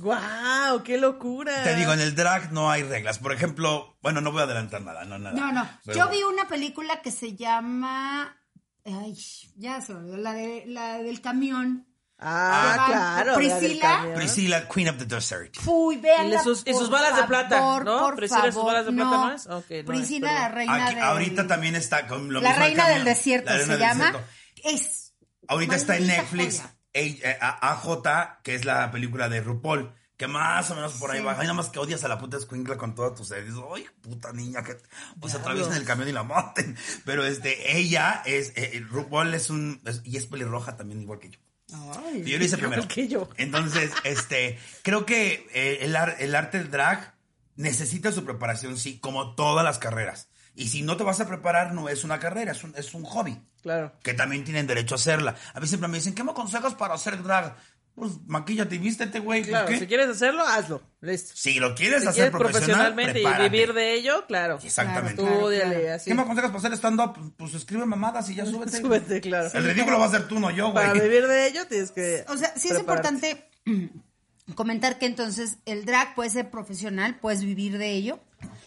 [0.00, 0.82] ¡Guau!
[0.84, 1.64] ¡Qué locura!
[1.64, 3.18] Te digo, en el drag no hay reglas.
[3.18, 5.34] Por ejemplo, bueno, no voy a adelantar nada, no, nada.
[5.38, 5.68] No, no.
[5.84, 8.38] Pero- Yo vi una película que se llama.
[8.86, 9.16] Ay,
[9.56, 11.86] ya se me olvidó, la, de, la del camión.
[12.24, 13.34] Ah, claro.
[13.34, 14.06] Priscila.
[14.14, 15.56] Priscila, Queen of the Desert.
[15.66, 16.28] Uy, vean.
[16.32, 18.14] Y sus- y sus balas de plata, ¿no?
[18.14, 19.46] Priscila y sus balas de plata, ¿no es?
[19.46, 20.42] Ok, no es, Priscila, perdón.
[20.42, 21.04] la reina Aquí- del...
[21.04, 24.04] ahorita también está con lo La mismo reina del desierto La se del llama.
[24.12, 24.28] desierto.
[24.64, 25.14] Es.
[25.48, 26.74] Ahorita está en Netflix joya.
[26.94, 31.18] eh, a- AJ, que es la película de RuPaul, que más o menos por ahí
[31.18, 31.24] Sí.
[31.24, 31.32] va.
[31.32, 33.44] Ay, nada más que odias a la puta escuincla con toda tu sed.
[33.74, 34.76] Ay, puta niña, que
[35.20, 36.76] pues atraviesen el camión y la maten.
[37.04, 41.18] Pero este, ella es, eh, eh, RuPaul es un, es- y es pelirroja también, igual
[41.18, 41.40] que yo.
[41.72, 42.22] Ay.
[42.24, 42.86] Yo lo hice primero.
[42.88, 43.28] que yo.
[43.36, 45.78] Entonces, este, creo que eh,
[46.20, 47.14] el arte del drag
[47.56, 50.28] necesita su preparación, sí, como todas las carreras.
[50.54, 53.04] Y si no te vas a preparar, no es una carrera, es un, es un
[53.04, 53.92] hobby Claro.
[54.02, 55.34] que también tienen derecho a hacerla.
[55.54, 57.56] A mí siempre me dicen, ¿qué me aconsejas para hacer drag?
[57.94, 59.42] Pues maquíllate y vístete, güey.
[59.42, 59.78] Claro, ¿qué?
[59.78, 60.80] si quieres hacerlo, hazlo.
[61.02, 61.32] Listo.
[61.34, 64.58] Si lo quieres Si hacer quieres profesional, profesionalmente y vivir de ello, claro.
[64.62, 65.22] Exactamente.
[65.22, 65.94] Claro, claro.
[65.94, 66.10] Así.
[66.10, 67.12] ¿Qué me aconsejas para hacer stand-up?
[67.14, 68.78] Pues, pues escribe mamadas y ya súbete.
[68.78, 69.50] Súbete, claro.
[69.52, 70.86] El ridículo va a ser tú, no yo, güey.
[70.86, 72.24] Para vivir de ello tienes que.
[72.28, 73.50] O sea, sí es importante
[74.54, 78.20] comentar que entonces el drag puede ser profesional, puedes vivir de ello.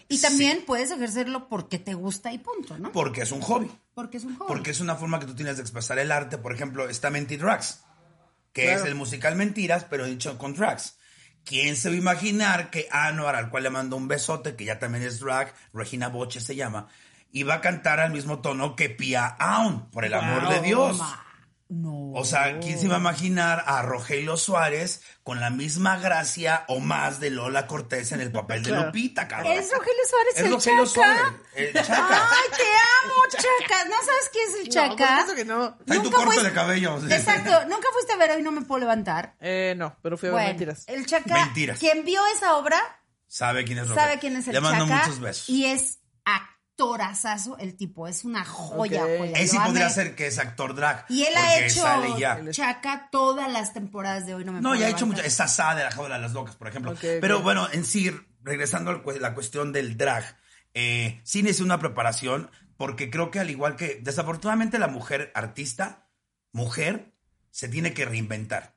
[0.07, 2.91] Y también puedes ejercerlo porque te gusta y punto, ¿no?
[2.91, 3.71] Porque es un hobby.
[3.95, 4.47] Porque es un hobby.
[4.47, 6.38] Porque es una forma que tú tienes de expresar el arte.
[6.38, 7.83] Por ejemplo, está Menti Drags,
[8.55, 8.79] que Claro.
[8.79, 10.97] es el musical Mentiras, pero dicho con drags.
[11.43, 14.79] ¿Quién se va a imaginar que Anuar, al cual le mandó un besote, que ya
[14.79, 16.87] también es drag, Regina Boche se llama,
[17.33, 20.99] iba a cantar al mismo tono que Pia Aun, por el amor de Dios?
[21.67, 22.12] No.
[22.13, 26.80] O sea, ¿quién se iba a imaginar a Rogelio Suárez con la misma gracia o
[26.80, 28.86] más de Lola Cortés en el papel de Claro.
[28.86, 29.51] Lupita, cabrón?
[29.54, 30.93] Es Rogelio Suárez Es el Rogelio Chaca.
[30.93, 32.30] Suárez, el Chaca.
[32.32, 32.63] Ay, te
[33.04, 33.86] amo, Chaca.
[33.86, 34.95] ¿No sabes quién es el No, Chaca?
[34.95, 35.78] por supuesto que no.
[35.86, 36.97] Tu Nunca corte fuiste- de cabello.
[37.10, 37.65] Exacto.
[37.67, 39.36] Nunca fuiste a ver Hoy No Me Puedo Levantar.
[39.39, 40.84] Eh, no, pero fui a ver Bueno, mentiras.
[40.88, 41.34] el Chaca.
[41.45, 41.80] Mentiras.
[41.80, 42.80] Quien vio esa obra
[43.28, 44.04] Sabe quién es Rogelio.
[44.08, 45.01] sabe quién es el Le mando Chaca.
[45.08, 45.49] muchos besos.
[45.49, 45.97] Y es
[46.75, 48.07] actorazazo el tipo.
[48.07, 49.09] Es una joya, Ok.
[49.19, 49.39] joya.
[49.39, 49.69] Él sí Lo amé.
[49.71, 51.05] podría ser que es actor drag.
[51.09, 51.83] Y él ha hecho.
[52.51, 55.21] Chaca todas las temporadas de Hoy No Me No, ya ha hecho mucho.
[55.21, 56.93] Es Sasá de la jaula de las locas, por ejemplo.
[57.01, 58.11] Pero bueno, en sí,
[58.43, 60.38] regresando a la cuestión del drag,
[60.73, 66.09] eh, sí necesita una preparación, porque creo que al igual que, desafortunadamente, la mujer artista,
[66.51, 67.13] mujer,
[67.51, 68.74] se tiene que reinventar.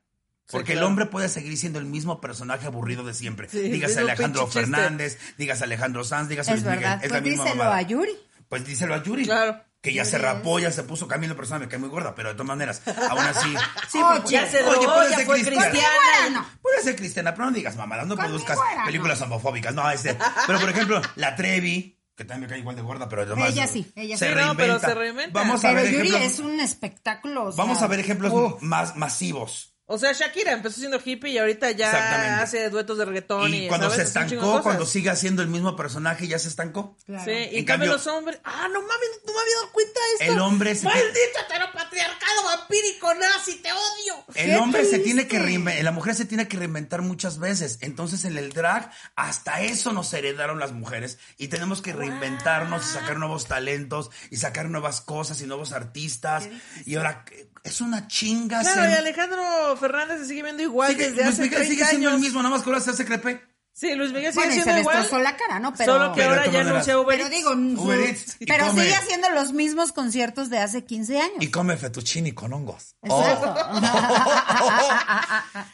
[0.51, 0.87] Porque el claro.
[0.89, 3.49] hombre puede seguir siendo el mismo personaje aburrido de siempre.
[3.51, 4.47] Sí, dígase Alejandro.
[4.47, 6.81] Fernández, dígase Alejandro Sanz, dígase Es Luis Miguel.
[6.91, 7.05] verdad.
[7.05, 7.77] Es la Pues misma díselo mamada.
[7.79, 8.13] a Yuri.
[8.49, 9.25] Pues díselo a Yuri.
[9.25, 9.61] Claro.
[9.81, 12.15] Que ya Yuri se es- rapó, ya se puso Camilo persona, me cae muy gorda,
[12.15, 13.55] pero de todas maneras, aún así.
[13.89, 16.59] Sí, Oye, pues, Ya se oye, puede ya ser fue cristiana.
[16.63, 19.75] Puede ser cristiana, pero no digas mamadas, no produzcas películas homofóbicas.
[19.75, 20.17] No, este.
[20.47, 23.51] Pero por ejemplo, la Trevi, que también me cae igual de gorda, pero además.
[23.51, 24.35] Ella sí, ella se sí.
[24.35, 24.57] No, reinventa.
[24.57, 25.39] pero se reinventa.
[25.39, 26.33] Vamos a Pero ver Yuri ejemplos.
[26.33, 27.45] es un espectáculo.
[27.45, 28.63] o sea, Vamos a ver ejemplos uf.
[28.63, 29.75] más masivos.
[29.91, 33.53] O sea, Shakira empezó siendo hippie y ahorita ya hace duetos de reggaetón.
[33.55, 34.11] Y Y, cuando ¿sabes?
[34.13, 36.97] se estancó, cuando sigue haciendo el mismo personaje, ya se estancó.
[37.07, 37.25] Claro.
[37.25, 38.39] Sí, y En cambio los hombres.
[38.45, 40.33] Ah, no mames, no me había dado cuenta de esto.
[40.35, 44.25] El hombre se- Maldito heteropatriarcado vampírico nazi, te odio.
[44.35, 47.79] El ¡Qué hombre se tiene que reinventar, la mujer se tiene que reinventar muchas veces.
[47.81, 52.93] Entonces en el drag, hasta eso nos heredaron las mujeres y tenemos que reinventarnos y
[52.93, 56.49] sacar nuevos talentos y sacar nuevas cosas y nuevos artistas.
[56.85, 57.25] Y ahora
[57.69, 58.61] es una chinga.
[58.61, 61.85] Claro, ser- y Alejandro Fernández se sigue viendo igual Sigue- desde hace Miguel 30 sigue
[61.87, 62.19] siendo años.
[62.21, 63.48] el mismo, nada más que ahora se hace crepe.
[63.79, 64.97] Sí, Luis Miguel sigue Bueno, y se siendo igual.
[64.97, 65.73] destrozó la cara, ¿no?
[65.73, 68.83] Pero, Solo que Pero ahora ya anuncia Uber pero digo, Uber Eats y pero come.
[68.83, 71.37] sigue haciendo los mismos conciertos de hace 15 años.
[71.39, 72.97] Y come fettuccini con hongos.
[73.03, 73.55] Exacto.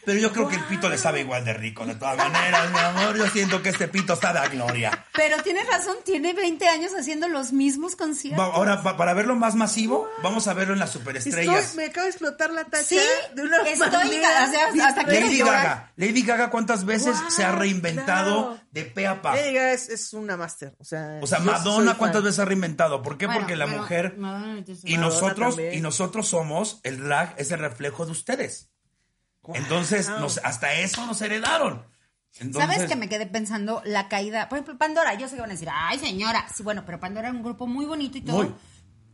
[0.05, 2.79] Pero yo creo que el pito le sabe igual de rico, de todas maneras, mi
[2.79, 3.17] amor.
[3.17, 5.07] Yo siento que este pito sabe a gloria.
[5.15, 8.39] Pero tienes razón, tiene 20 años haciendo los mismos conciertos.
[8.47, 11.65] Va- ahora, pa- para verlo más masivo, vamos a verlo en las superestrellas.
[11.65, 12.99] Estoy- me acaba de explotar la tacha Sí,
[13.35, 15.39] de una estoy- manera o sea, hasta Lady.
[15.39, 15.93] Gaga.
[15.97, 18.59] Lady Gaga, ¿cuántas veces se ha reinventado claro.
[18.71, 19.39] de pe a pa?
[19.39, 20.75] Es, es una máster.
[20.79, 22.25] O sea, O sea, Madonna, ¿cuántas fan.
[22.25, 23.03] veces ha reinventado?
[23.03, 23.27] ¿Por qué?
[23.27, 25.75] Bueno, Porque la mujer Madonna, y Madonna nosotros también.
[25.75, 28.71] y nosotros somos el drag es el reflejo de ustedes.
[29.55, 31.87] Entonces, nos- hasta eso nos heredaron.
[32.41, 34.49] Entonces, ¿Sabes que me quedé pensando la caída?
[34.49, 37.29] Por ejemplo, Pandora, yo sé que van a decir, ay señora, sí, bueno, pero Pandora
[37.29, 38.37] era un grupo muy bonito y todo.
[38.39, 38.55] Muy.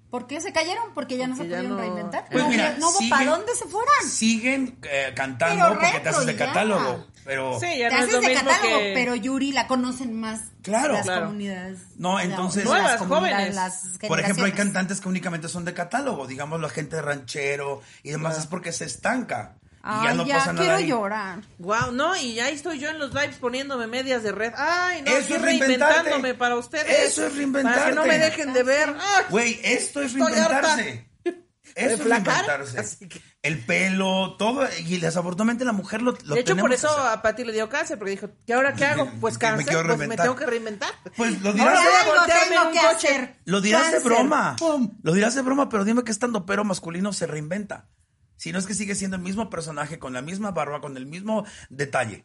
[0.09, 0.93] ¿Por qué se cayeron?
[0.95, 2.25] Porque ya no se pudieron no- reinventar.
[2.31, 4.09] Pues no, mira, no hubo siguen- para dónde se fueran.
[4.09, 6.47] siguen eh, cantando Pero porque te haces de ya.
[6.47, 7.07] catálogo.
[7.25, 8.93] Pero Sí, ya Te no es haces lo de mismo catálogo, que...
[8.95, 10.95] pero Yuri la conocen más Claro.
[10.95, 11.27] las Claro.
[11.27, 11.79] comunidades.
[11.97, 13.55] No, entonces- las jóvenes.
[13.55, 17.83] las Por ejemplo, hay cantantes que únicamente son de catálogo, digamos la gente de ranchero
[18.03, 19.55] y demás, es porque se estanca.
[19.83, 20.59] Y Ay, ya no pasa nada.
[20.59, 20.87] quiero ahí.
[20.89, 21.39] llorar.
[21.59, 24.53] Wow, no, y ahí estoy yo en los lives poniéndome medias de red.
[24.55, 27.11] Ay, no, Eso estoy es reinventándome para ustedes.
[27.13, 27.79] Eso es reinventarte.
[27.79, 28.91] Para que no me dejen de ver.
[28.99, 31.07] Ay, Güey, esto es Estoy reinventarse.
[31.75, 34.69] Eso es así que- El pelo, todo.
[34.87, 37.99] Y desafortunadamente la mujer lo, lo de hecho, por eso a Pati le dio cáncer,
[37.99, 39.11] porque dijo, ¿qué ahora qué hago?
[39.21, 40.27] Pues me cáncer, quiero pues me reinventar.
[40.27, 40.91] tengo que reinventar.
[41.17, 43.09] Pues lo Ahora dirás, voy a Algo voltearme en tengo un que coche.
[43.09, 43.37] hacer.
[43.45, 44.57] lo dirás de broma.
[44.59, 44.99] Pum.
[45.03, 47.89] Lo dirás de broma, pero dime que estando pero masculino se reinventa.
[48.37, 51.05] Si no es que sigue siendo el mismo personaje, con la misma barba, con el
[51.07, 52.25] mismo detalle.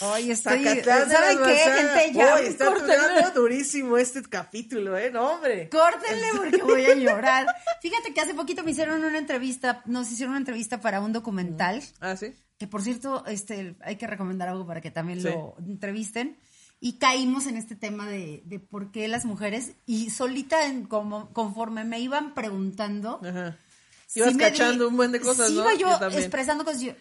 [0.00, 0.64] Ay, estoy...
[0.64, 2.12] ¿Saben qué, gente?
[2.18, 5.10] Ya, Uy, está durando durísimo este capítulo, ¿eh?
[5.10, 5.68] No, hombre.
[5.68, 7.46] Córtenle porque voy a llorar.
[7.82, 11.82] Fíjate que hace poquito me hicieron una entrevista, nos hicieron una entrevista para un documental,
[12.00, 12.34] Ah, ¿sí?
[12.58, 15.28] que por cierto, este, hay que recomendar algo para que también Sí.
[15.28, 16.38] lo entrevisten.
[16.80, 21.32] Y caímos en este tema de, de por qué las mujeres, y solita en como,
[21.32, 23.58] conforme me iban preguntando, Ajá.
[24.06, 25.62] sí Ibas di- cachando un buen de cosas, sí ¿no?
[25.72, 26.92] iba yo, expresando cosas, yo,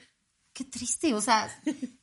[0.54, 1.50] qué triste, o sea,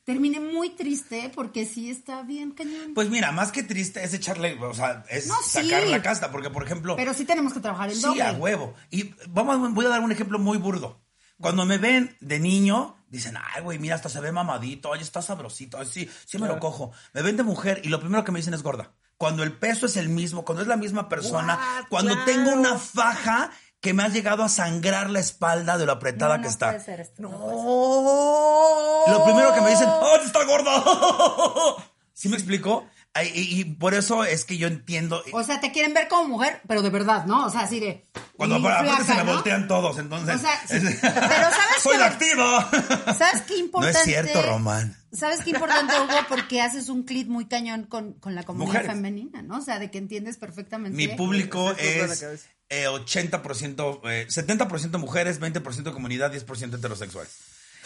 [0.03, 2.93] terminé muy triste porque sí está bien cañón.
[2.93, 5.63] Pues mira, más que triste es echarle, o sea, es No, sí.
[5.63, 8.23] sacar la casta, porque por ejemplo, Pero sí tenemos que trabajar el sí, doble.
[8.23, 8.73] a huevo.
[8.89, 11.01] Y vamos, voy a dar un ejemplo muy burdo.
[11.39, 15.21] Cuando me ven de niño, dicen, ay, güey, mira, hasta se ve mamadito, ay, está
[15.23, 16.91] sabrosito, ay, sí, sí me lo cojo.
[17.13, 18.93] Me ven de mujer y lo primero que me dicen es gorda.
[19.17, 21.87] Cuando el peso es el mismo, cuando es la misma persona, What?
[21.89, 22.25] cuando Claro.
[22.31, 26.41] tengo una faja que me ha llegado a sangrar la espalda de lo apretada No,
[26.43, 26.67] que no está.
[26.69, 27.63] puede ser esto, no puede ser.
[27.65, 29.05] ¡Oh!
[29.07, 30.83] Lo primero que me dicen, ¡ay, está gorda!
[32.13, 32.85] ¿Sí me explico?
[33.13, 35.21] Ay, Y, y por eso es que yo entiendo.
[35.33, 37.45] O sea, te quieren ver como mujer, pero de verdad, ¿no?
[37.47, 38.05] O sea, así de.
[38.37, 39.33] Cuando aparte se me ¿no?
[39.33, 40.35] voltean todos, entonces.
[40.35, 40.79] O sea, sí.
[41.01, 41.97] Pero ¿sabes ¡Soy qué?
[41.97, 42.69] la activa!
[43.17, 43.97] ¿Sabes qué No importante?
[43.99, 44.95] es cierto, Román.
[45.13, 46.13] ¿Sabes qué importante, Hugo?
[46.29, 48.91] Porque haces un clip muy cañón con, con la comunidad Mujeres.
[48.91, 49.57] femenina, ¿no?
[49.57, 50.95] O sea, de que entiendes perfectamente.
[50.95, 52.47] Mi público es la cabeza.
[52.69, 57.37] eh, 80%, eh, 70% mujeres, 20% comunidad, 10% heterosexuales.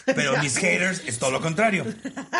[0.04, 1.84] Pero mis haters es todo lo contrario.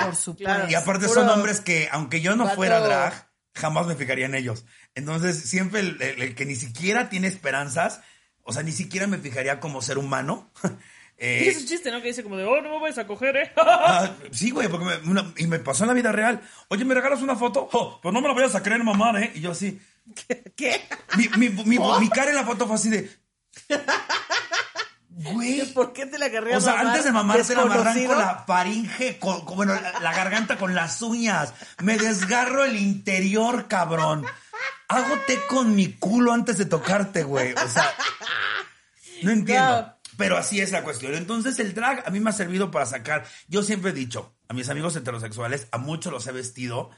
[0.04, 0.68] Por supuesto.
[0.70, 4.64] Y aparte son hombres que, aunque yo no fuera drag, jamás me fijaría en ellos.
[4.94, 8.00] Entonces, siempre el, el- el que ni siquiera tiene esperanzas,
[8.44, 10.52] o sea, ni siquiera me fijaría como ser humano.
[11.18, 12.00] Eh, Es un chiste, ¿no?
[12.02, 13.52] Que dice como de, oh, no me vayas a coger, ¿eh?
[13.56, 16.40] Ah, sí, güey, porque me, una- y me pasó en la vida real.
[16.68, 17.68] Oye, ¿me regalas una foto?
[17.72, 19.32] Oh, pues no me la vayas a creer mamar, ¿eh?
[19.34, 19.80] Y yo así.
[20.56, 20.82] ¿Qué?
[21.16, 23.10] Mi, mi, mi, mi cara en la foto fue así de.
[25.18, 25.64] Güey.
[25.72, 26.86] ¿Por qué te la querrías O sea, mamar?
[26.88, 30.58] antes de mamar se la amarran con la faringe, con, con- bueno, la, la garganta
[30.58, 31.54] con las uñas.
[31.82, 34.26] Me desgarro el interior, cabrón.
[34.88, 37.54] Hago té con mi culo antes de tocarte, güey.
[37.54, 37.90] O sea,
[39.22, 39.80] no entiendo.
[39.82, 39.95] No.
[40.16, 41.14] Pero así es la cuestión.
[41.14, 43.24] Entonces el drag a mí me ha servido para sacar.
[43.48, 46.90] Yo siempre he dicho a mis amigos heterosexuales, a muchos los he vestido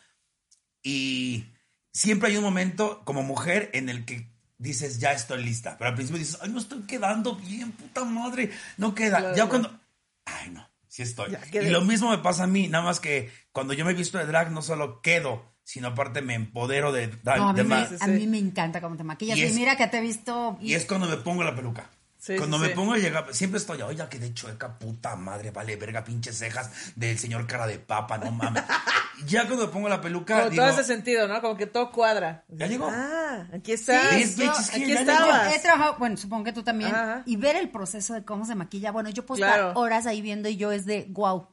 [0.82, 1.46] y
[1.92, 5.76] siempre hay un momento como mujer en el que dices, ya estoy lista.
[5.78, 8.50] Pero al principio dices, ay, no estoy quedando bien, puta madre.
[8.76, 9.18] No queda.
[9.18, 9.80] Claro, ya cuando...
[10.24, 11.30] Ay, no, sí estoy.
[11.30, 13.94] Ya y lo mismo me pasa a mí, nada más que cuando yo me he
[13.94, 17.08] visto de drag no solo quedo, sino aparte me empodero de...
[17.08, 17.88] de No, a, mí me, más.
[17.88, 18.10] sí, a sí.
[18.12, 19.36] mí me encanta cómo te maquillas.
[19.36, 20.58] Y Y, es- mira que te he visto.
[20.60, 21.90] Y es cuando me pongo la peluca.
[22.28, 22.74] Sí, cuando sí, me sí.
[22.74, 26.70] pongo a llegar, siempre estoy, oye, ya quedé chueca, puta madre, vale, verga, pinches cejas
[26.94, 28.62] del señor cara de papa, no mames.
[29.26, 31.40] ya cuando me pongo la peluca, Como digo, todo ese sentido, ¿no?
[31.40, 32.44] Como que todo cuadra.
[32.48, 32.86] ¿Ya llegó?
[32.92, 34.10] Ah, aquí está.
[34.10, 35.00] Sí, que aquí llegó.
[35.00, 36.94] He trabajado, bueno, supongo que tú también.
[36.94, 37.22] Ajá.
[37.24, 38.92] Y ver el proceso de cómo se maquilla.
[38.92, 39.68] Bueno, yo puedo Claro.
[39.68, 41.48] estar horas ahí viendo y yo es de wow.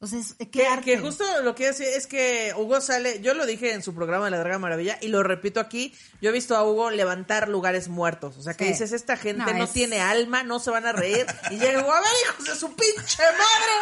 [0.00, 0.84] Entonces, qué Que, arte.
[0.84, 4.26] que justo lo que decir es que Hugo sale, yo lo dije en su programa
[4.26, 7.88] de La Draga Maravilla y lo repito aquí, yo he visto a Hugo levantar lugares
[7.88, 8.70] muertos, o sea que Sí.
[8.70, 11.80] dices, esta gente No, no, es- tiene alma, no se van a reír, y llega
[11.80, 13.72] Hugo, a ver hijos de su pinche madre,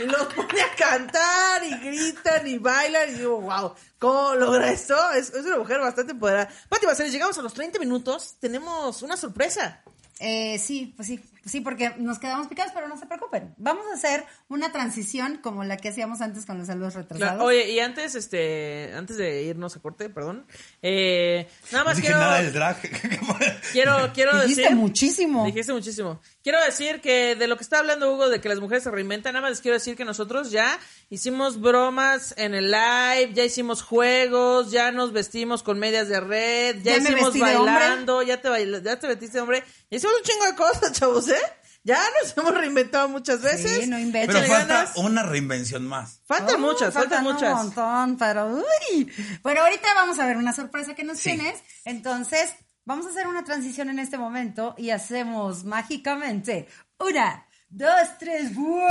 [0.00, 4.94] y los pone a cantar, y gritan, y bailan, y digo, wow, ¿cómo logra esto?
[5.12, 6.50] Es, es una mujer bastante empoderada.
[6.68, 9.82] Pati Baceles, llegamos a los 30 minutos, tenemos una sorpresa.
[10.20, 13.54] Eh, sí, pues sí, sí, porque nos quedamos picados, pero no se preocupen.
[13.58, 17.34] Vamos a hacer una transición como la que hacíamos antes con los saludos retrasados.
[17.34, 20.46] Claro, Oye, y antes, este, antes de irnos a corte, perdón,
[20.82, 22.20] eh, nada no más dije quiero...
[22.20, 22.76] nada del drag.
[23.72, 24.76] Quiero, quiero Dijiste decir.
[24.76, 25.46] muchísimo.
[25.46, 26.20] Dijiste muchísimo.
[26.42, 29.32] Quiero decir que de lo que está hablando Hugo, de que las mujeres se reinventan,
[29.32, 33.82] nada más les quiero decir que nosotros ya hicimos bromas en el live, ya hicimos
[33.82, 38.82] juegos, ya nos vestimos con medias de red, ya, Ya hicimos bailando, ya te baila-
[38.82, 39.64] ya te vestiste hombre.
[39.90, 41.36] Ya hicimos un chingo de cosas, chavos, ¿eh?
[41.84, 43.88] Ya nos hemos reinventado muchas veces.
[43.88, 44.34] no inventes.
[44.40, 46.20] Pero falta una reinvención más.
[46.26, 47.54] Faltan Oh, muchas, faltan, un muchas.
[47.54, 49.12] montón, pero uy.
[49.42, 51.30] Pero ahorita vamos a ver una sorpresa que nos Sí.
[51.30, 51.60] tienes.
[51.84, 56.68] Entonces, vamos a hacer una transición en este momento y hacemos mágicamente
[56.98, 58.54] una, dos, tres.
[58.54, 58.88] ¡Wow!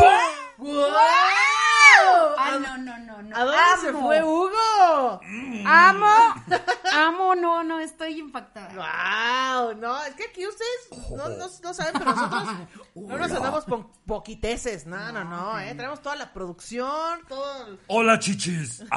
[0.57, 0.91] ¡Wow!
[2.37, 3.35] Ah, no, no, no, no.
[3.35, 5.21] ¿A dónde se fue Hugo?
[5.65, 6.07] Amo,
[6.93, 8.69] amo, no, no, estoy impactada.
[8.73, 9.75] ¡Wow!
[9.75, 12.43] No, es que aquí ustedes no, no, no saben, pero nosotros
[12.95, 14.85] no nos andamos con poquiteces.
[14.85, 15.73] No, no, no, ¿eh?
[15.75, 17.67] Traemos toda la producción, todo.
[17.67, 18.83] el- Hola, chichis.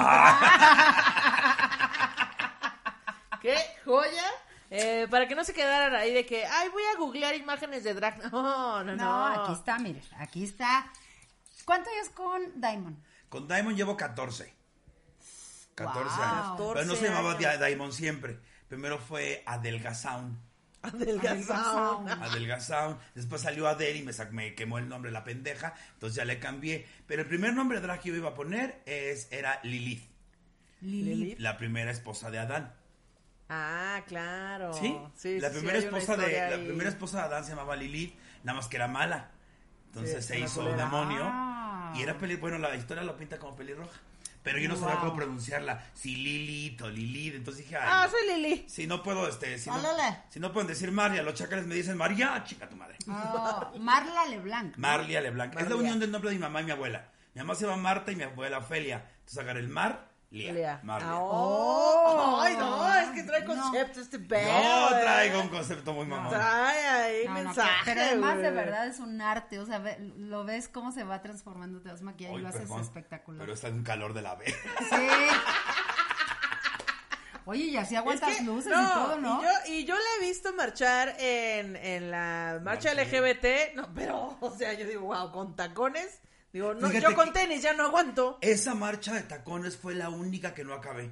[3.40, 4.22] ¡Qué joya!
[4.70, 7.94] Eh, para que no se quedaran ahí de que, ay, voy a googlear imágenes de
[7.94, 8.33] drag.
[8.33, 8.96] No, no, no.
[8.96, 10.87] No, aquí está, mire, aquí está.
[11.64, 12.96] ¿Cuánto es con Diamond?
[13.29, 14.53] Con Diamond llevo 14.
[15.74, 16.24] 14 Wow.
[16.24, 16.55] años.
[16.74, 17.61] Pero no se 14 llamaba años.
[17.66, 18.38] Diamond siempre.
[18.68, 20.38] Primero fue Adelgazaun.
[20.83, 22.07] Adelgazado.
[22.09, 22.98] Adelgazaun.
[23.14, 25.74] Después salió Adele y me, sac- me quemó el nombre la pendeja.
[25.94, 26.87] Entonces ya le cambié.
[27.07, 30.05] Pero el primer nombre drag que yo iba a poner es, era Lilith.
[30.83, 31.38] Lilith.
[31.38, 32.74] La primera esposa de Adán.
[33.48, 34.72] Ah, claro.
[34.74, 34.96] ¿Sí?
[35.16, 38.57] sí la, sí, primera esposa de, la primera esposa de Adán se llamaba Lilith, nada
[38.57, 39.31] más que era mala.
[39.87, 41.22] Entonces Sí, se hizo demonio.
[41.24, 41.53] Ah.
[41.94, 43.98] Y era peli, bueno, la historia lo pinta como pelirroja.
[44.42, 45.87] Pero yo no sabía cómo pronunciarla.
[45.94, 47.35] Si Lilith o Lilith.
[47.35, 48.64] Entonces dije, ay, Ah, soy Lili.
[48.68, 50.18] si no puedo, este, si no, Ólale.
[50.28, 52.98] si no pueden decir María, los chacales me dicen María, chica tu madre.
[53.09, 54.76] Oh, Marla LeBlanc.
[54.76, 55.50] Marlia Leblanc.
[55.52, 55.76] Es la Marlia.
[55.80, 57.09] unión del nombre de mi mamá y mi abuela.
[57.35, 59.07] Mi mamá se llama Marta y mi abuela Ofelia.
[59.20, 60.03] Entonces agarré el Mar,
[60.35, 60.53] Lía.
[60.53, 60.81] Lea.
[60.83, 61.11] Marlia.
[61.12, 62.40] Ah, oh.
[62.42, 63.55] Ay, no, es que trae No.
[63.55, 64.49] concepto este pedo.
[64.49, 65.01] Yo eh.
[65.03, 66.31] traigo un concepto muy mamón.
[66.33, 67.70] Trae ahí No, no, mensaje.
[67.85, 71.23] pero además de verdad es un arte, o sea, ve- lo ves cómo se va
[71.23, 73.40] transformando, te vas maquillando y lo haces espectacular.
[73.42, 74.47] Pero está un calor de la B.
[74.47, 75.09] Sí.
[77.47, 79.41] Oye, y así Es aguantas que, luces no, y todo, ¿no?
[79.41, 83.05] Y yo, y yo la he visto marchar en, en la marcha Marcha.
[83.05, 86.20] LGBT, no, pero, o sea, yo digo, wow, con tacones.
[86.55, 88.38] Digo, no, Fíjate yo con tenis ya no aguanto.
[88.40, 91.11] Esa marcha de tacones fue la única que no acabé.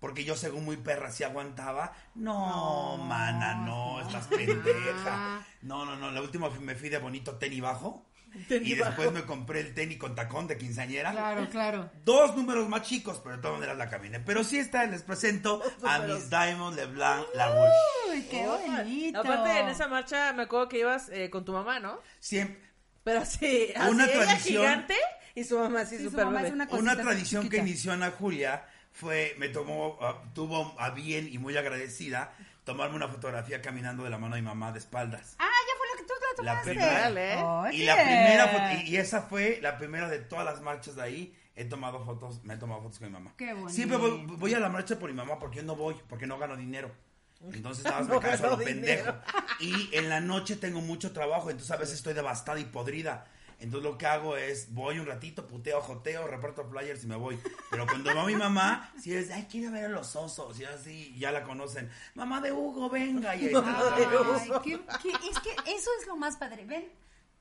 [0.00, 1.92] Porque yo, según muy perra, sí aguantaba.
[2.14, 5.46] No, mana, no, estás pendeja.
[5.60, 6.10] No, no, no.
[6.10, 8.06] La última me fui de bonito tenis bajo.
[8.48, 11.10] y después me compré el tenis con tacón de quinceañera.
[11.10, 11.90] Claro, claro.
[12.02, 14.20] Dos números más chicos, pero de todas maneras la caminé.
[14.20, 17.74] Pero sí está, les presento a Miss Diamond LeBlanc LaRouche.
[18.10, 19.20] Uy, qué bonito.
[19.20, 21.98] Aparte, en esa marcha me acuerdo que ibas eh, con tu mamá, ¿no?
[22.18, 22.69] Siempre,
[23.04, 24.62] Pero sí, así Una ella tradición.
[24.62, 24.94] gigante
[25.34, 26.54] y su mamá así Sí, su súper mamá bebé.
[26.54, 31.38] una una tradición que inició Ana Julia fue, me tomó, ah, tuvo a bien y
[31.38, 32.32] muy agradecida
[32.64, 35.34] tomarme una fotografía caminando de la mano de mi mamá de espaldas.
[35.38, 36.70] Ah, ya fue la que tú te la La tomaste.
[36.70, 37.42] primera, ¿eh?
[37.70, 37.76] Oye.
[37.76, 41.36] Y la primera y esa fue la primera de todas las marchas de ahí.
[41.56, 43.34] He tomado fotos, me he tomado fotos con mi mamá.
[43.36, 43.70] Qué bonito.
[43.70, 46.38] Siempre voy, voy a la marcha por mi mamá porque yo no voy, porque no
[46.38, 46.90] gano dinero.
[47.52, 49.12] Entonces No me gano lo pendejo.
[49.60, 53.26] Y en la noche tengo mucho trabajo, entonces a veces estoy devastada y podrida.
[53.58, 57.38] Entonces lo que hago es, voy un ratito, puteo, joteo, reparto flyers y me voy.
[57.70, 61.14] Pero cuando va mi mamá, si es, ay, quiero ver a los osos, y así,
[61.18, 61.90] ya la conocen.
[62.14, 63.36] Mamá de Hugo, venga.
[63.36, 63.94] Y ahí está.
[63.96, 66.64] Ay, qué- qué- es que eso es lo más padre.
[66.64, 66.88] Ven,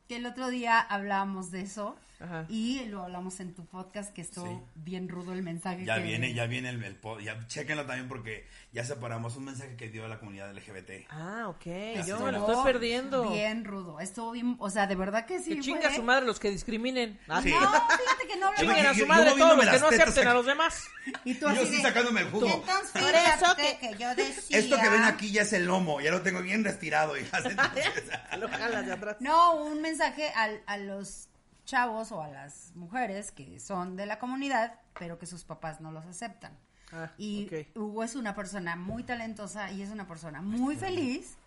[0.10, 2.46] que el otro día hablábamos de eso Ajá.
[2.50, 4.72] y lo hablamos en tu podcast que estuvo Sí.
[4.76, 5.86] bien rudo el mensaje.
[5.86, 9.46] Ya que- viene, ya viene el, el pod- ya chequenlo también porque ya separamos un
[9.46, 11.06] mensaje que dio a la comunidad LGBT.
[11.10, 11.66] Ah, ok.
[11.66, 13.30] Ya Yo me lo estoy perdiendo.
[13.32, 14.00] Bien rudo.
[14.00, 15.56] Estuvo bien, o sea, de verdad que sí.
[15.56, 17.20] Que chinga fue- a su madre los que discriminen.
[17.28, 17.52] Ah, Sí.
[17.52, 18.60] No, fíjate que no hablamos.
[18.60, 20.84] Chinguen a Yo- su yo- madre yo todos los que no acepten a los demás.
[21.24, 22.48] Y tú Yo así sí de- sacándome el jugo.
[22.48, 24.58] Entonces, Por eso que- que yo decía...
[24.60, 27.46] Esto que ven aquí ya es el lomo, ya lo tengo bien retirado, hijas.
[27.46, 27.86] Entonces,
[28.40, 29.16] Lo jalas de atrás.
[29.22, 31.29] No, un mensaje al- a, los
[31.70, 35.92] chavos o a las mujeres que son de la comunidad, pero que sus papás no
[35.92, 36.58] los aceptan.
[36.92, 37.48] Ah, y.
[37.76, 41.38] Hugo es una persona muy talentosa y es una persona muy feliz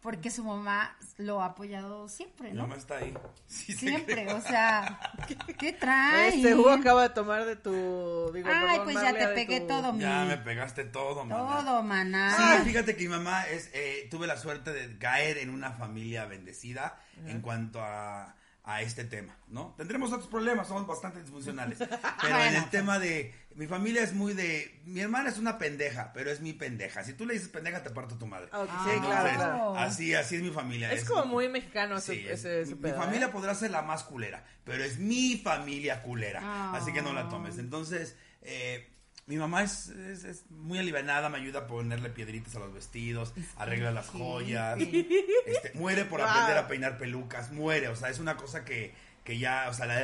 [0.00, 2.62] porque su mamá lo ha apoyado siempre, ¿no?
[2.62, 3.12] mamá está ahí.
[3.46, 4.98] Sí, Siempre, o sea,
[5.58, 6.36] ¿qué trae?
[6.36, 8.30] Este Hugo acaba de tomar de tu.
[8.32, 10.00] Digo, Ay, perdón, pues ya te pegué tu- todo, mi...
[10.00, 11.62] Ya me pegaste todo, mamá.
[11.62, 12.58] Todo, maná.
[12.58, 16.24] Sí, fíjate que mi mamá es, eh, tuve la suerte de caer en una familia
[16.26, 18.36] bendecida en cuanto a,
[18.68, 19.74] a este tema, ¿no?
[19.78, 21.78] Tendremos otros problemas, somos bastante disfuncionales,
[22.20, 26.12] pero en el tema de, mi familia es muy de, mi hermana es una pendeja,
[26.12, 27.02] pero es mi pendeja.
[27.02, 28.50] Si tú le dices pendeja, te parto tu madre.
[28.52, 29.74] Ah, sí, claro.
[29.74, 30.92] Así, así es mi familia.
[30.92, 33.30] Es como muy mexicano ese, Sí, es- ese, mi, pedo, mi familia ¿eh?
[33.32, 36.40] podrá ser la más culera, pero es mi familia culera.
[36.44, 36.74] Ah.
[36.76, 37.56] Así que no la tomes.
[37.56, 38.92] Entonces, eh,
[39.28, 43.32] mi mamá es, es- es muy alivianada, me ayuda a ponerle piedritas a los vestidos,
[43.56, 44.78] arregla las joyas.
[44.80, 46.28] Este, muere por Wow.
[46.28, 47.88] aprender a peinar pelucas, muere.
[47.88, 50.00] O sea, es una cosa que, que ya, o sea, la...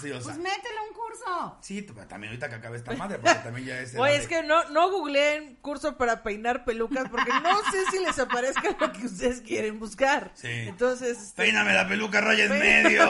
[0.00, 1.58] Pues métele un curso.
[1.60, 3.94] Sí, también ahorita que acabe esta madre, porque también ya es...
[3.96, 7.98] Oye, es de- que no, no googleen curso para peinar pelucas porque no sé si
[8.04, 10.32] les aparezca lo que ustedes quieren buscar.
[10.34, 10.48] Sí.
[10.48, 13.04] Entonces, este, Peíname la peluca raya en medio.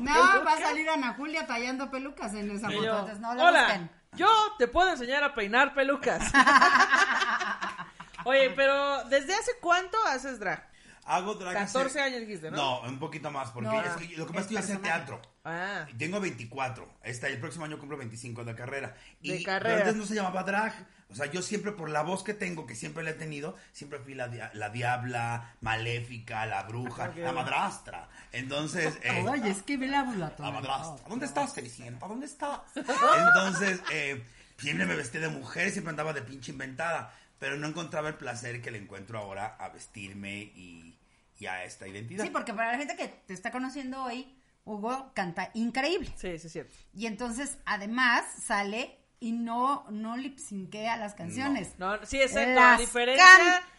[0.00, 2.82] No, va a salir Ana Julia tallando pelucas en esa foto.
[2.84, 3.90] entonces no la Hola, busquen.
[4.14, 6.22] Yo te puedo enseñar a peinar pelucas.
[8.24, 10.70] Oye, pero ¿desde hace cuánto haces drag?
[11.04, 12.56] Hago drag hace- 14 años dijiste, ¿no?
[12.56, 14.80] No, un poquito más, porque No, es que lo que pasa es que yo hacía
[14.80, 15.20] teatro.
[15.44, 16.88] Ah, Y Tengo 24.
[17.02, 18.94] Este, el próximo año cumplo 25 de carrera.
[19.20, 19.76] Y De carrera.
[19.78, 20.72] pero antes no se llamaba drag.
[21.12, 23.98] O sea, yo siempre, por la voz que tengo, que siempre la he tenido, siempre
[24.00, 28.08] fui la, dia- la diabla, maléfica, la bruja, la madrastra.
[28.32, 31.08] Entonces, eh, Ay, es que ve la la madrastra.
[31.08, 32.06] ¿Dónde estás, Cenicienta?
[32.08, 32.60] ¿Dónde estás?
[32.74, 34.22] Entonces, eh,
[34.58, 37.14] siempre me vestí de mujer, siempre andaba de pinche inventada.
[37.38, 40.96] Pero no encontraba el placer que le encuentro ahora a vestirme y,
[41.40, 42.22] y a esta identidad.
[42.24, 44.32] Sí, porque para la gente que te está conociendo hoy,
[44.64, 46.06] Hugo canta increíble.
[46.16, 46.72] sí, sí es cierto.
[46.94, 51.74] Y entonces, además, sale y no, no lip syncea las canciones.
[51.78, 52.50] No, sí, exacto.
[52.54, 53.24] Las a diferencia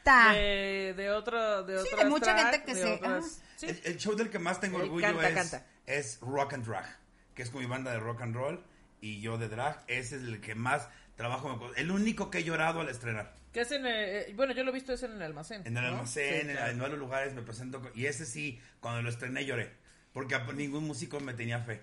[0.04, 0.34] canta.
[0.34, 3.46] de, de otro, de Sí, de mucha gente que se- otras- ah.
[3.58, 3.66] sí.
[3.68, 5.66] El, el show del que más tengo orgullo canta, es, canta.
[5.86, 6.86] es Rock and Drag,
[7.36, 8.64] que es con mi banda de rock and roll
[9.02, 9.84] y yo de drag.
[9.88, 10.88] Ese es el que más
[11.18, 11.80] trabajo me.
[11.82, 13.34] El único que he llorado al estrenar.
[13.52, 15.62] Que es en, eh, eh, bueno, yo lo he visto es en el almacén.
[15.66, 15.90] En el ¿no?
[15.90, 16.72] almacén, Sí, en, claro.
[16.72, 17.82] en varios lugares me presento.
[17.94, 19.72] y ese sí, cuando lo estrené lloré.
[20.14, 21.82] Porque a ningún músico me tenía fe.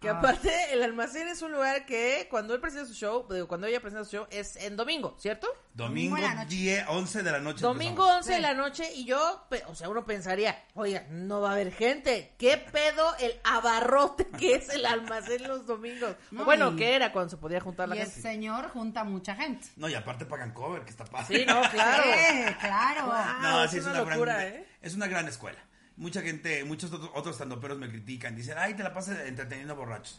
[0.00, 0.12] Que Ah.
[0.18, 3.80] aparte, el almacén es un lugar que cuando él presenta su show, digo, cuando ella
[3.80, 5.46] presenta su show, es en domingo, ¿cierto?
[5.74, 6.56] Domingo Domingo en la noche.
[6.56, 7.60] 10, 11 de la noche.
[7.60, 8.16] Domingo empezamos.
[8.26, 11.70] 11 de la noche y yo, o sea, uno pensaría, oiga, no va a haber
[11.72, 12.34] gente.
[12.38, 16.16] ¿Qué pedo el abarrote que es el almacén los domingos?
[16.30, 18.22] No, bueno, que era cuando se podía juntar la Y el gente.
[18.22, 19.68] señor junta mucha gente.
[19.76, 21.40] No, y aparte pagan cover, que está padre.
[21.40, 22.02] Sí, no, claro.
[22.04, 23.06] Sí, claro.
[23.06, 24.66] No, Ah, es sí, es una una, locura, gran, ¿eh?
[24.80, 25.58] es una gran escuela.
[26.00, 28.34] Mucha gente, muchos otros, estandoperos me critican.
[28.34, 30.18] Dicen, ay, te la pasas entreteniendo borrachos.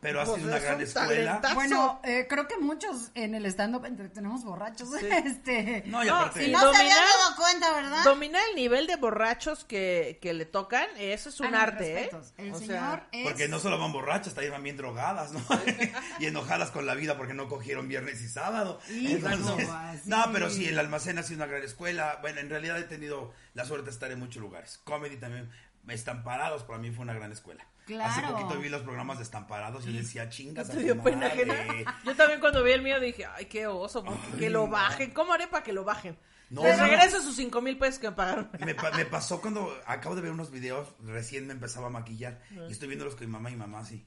[0.00, 1.08] Pero ha Pues sido una gran un escuela.
[1.08, 1.54] talentazo.
[1.56, 4.88] Bueno, eh, creo que muchos en el stand-up entretenemos borrachos.
[5.02, 6.46] Este, No, y No, aparte...
[6.46, 8.04] y No se habían dominar- dado cuenta, ¿verdad?
[8.04, 12.02] Dominar el nivel de borrachos que, que le tocan, eso es un ah, no, arte,
[12.04, 12.10] ¿eh?
[12.36, 13.24] El O sea, señor es...
[13.24, 15.40] Porque no solo van borrachas, también van bien drogadas, ¿no?
[16.20, 18.80] y enojadas con la vida porque no cogieron viernes y sábado.
[18.88, 20.02] Híjole, Entonces, así.
[20.08, 22.18] no, pero sí, el almacén ha sido una gran escuela.
[22.20, 24.80] Bueno, en realidad he tenido la suerte de estar en muchos lugares.
[24.84, 25.50] Comedy también
[25.88, 27.66] Estamparados para mí fue una gran escuela.
[27.88, 28.12] Claro.
[28.12, 30.68] Hace poquito vi los programas de Estamparados y yo decía, chingas.
[30.70, 31.50] ¿Te dio pena madre".
[31.50, 32.00] ajena?
[32.04, 34.04] Yo también cuando vi el mío dije, ay, qué oso,
[34.38, 35.10] que lo bajen.
[35.12, 36.16] ¿Cómo haré para que lo bajen?
[36.50, 38.50] No, Les regreso sus cinco mil pesos que me pagaron.
[38.60, 42.40] Me, pa- me pasó cuando acabo de ver unos videos, recién me empezaba a maquillar
[42.68, 44.06] y estoy viéndolos con mi mamá y mi mamá así.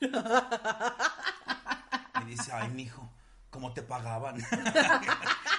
[0.00, 0.08] Me
[2.26, 3.10] dice, ay, mijo,
[3.52, 4.34] ¿cómo te pagaban?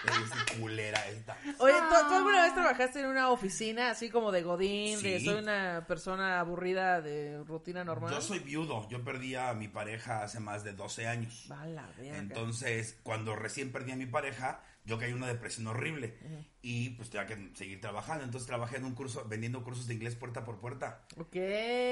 [0.03, 1.37] Dice, culera esta.
[1.59, 5.25] Oye, ¿tú, tú alguna vez trabajaste en una oficina así como de Godín, de Sí.
[5.25, 8.13] soy una persona aburrida de rutina normal?
[8.13, 11.47] Yo soy viudo, yo perdí a mi pareja hace más de 12 años.
[11.49, 12.17] Va la verga.
[12.17, 16.17] Entonces, cuando recién perdí a mi pareja, yo caí en una depresión horrible
[16.61, 18.25] y pues tenía que seguir trabajando.
[18.25, 21.05] Entonces trabajé en un curso, vendiendo cursos de inglés puerta por puerta.
[21.17, 21.37] Ok.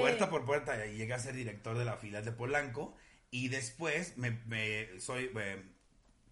[0.00, 2.94] Puerta por puerta y llegué a ser director de la filial de Polanco
[3.30, 5.64] y después me, me- soy eh,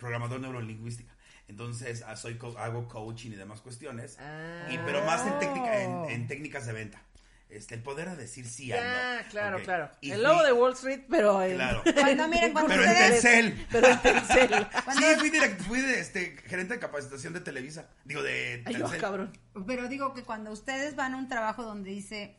[0.01, 1.15] programador neurolingüística.
[1.47, 4.17] Entonces ah, soy co- hago coaching y demás cuestiones.
[4.19, 4.67] Ah.
[4.71, 7.01] Y, pero más en, técnica, en, en técnicas de venta.
[7.49, 9.29] Este, el poder de decir sí a Ya, no.
[9.31, 9.91] claro, claro.
[10.01, 11.57] Y el lobo de Wall Street, pero en...
[11.57, 11.83] Claro.
[11.95, 13.23] Cuando, miren, cuando Pero en ustedes...
[13.23, 13.67] Telcel.
[13.73, 14.67] Pero en Telcel.
[14.97, 17.89] Sí, fui, direct- fui de, este, gerente de capacitación de Televisa.
[18.05, 19.01] Digo, de Ay, Telcel.
[19.01, 19.33] cabrón.
[19.67, 22.37] Pero digo que cuando ustedes van a un trabajo donde dice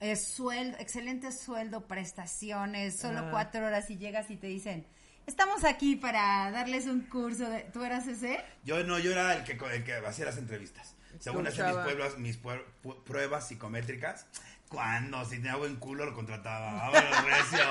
[0.00, 3.28] eh, sueldo, excelente sueldo, prestaciones, solo Ah.
[3.30, 4.84] cuatro horas y llegas y te dicen,
[5.26, 7.60] estamos aquí para darles un curso de...
[7.72, 8.44] ¿Tú eras ese?
[8.64, 10.94] Yo no, yo era el que, el que hacía las entrevistas.
[11.18, 14.26] Según hacía mis, pueblos, mis puer- pu- pruebas psicométricas,
[14.68, 16.72] cuando si tenía buen culo lo contrataba.
[16.90, 17.64] Vámonos, recio.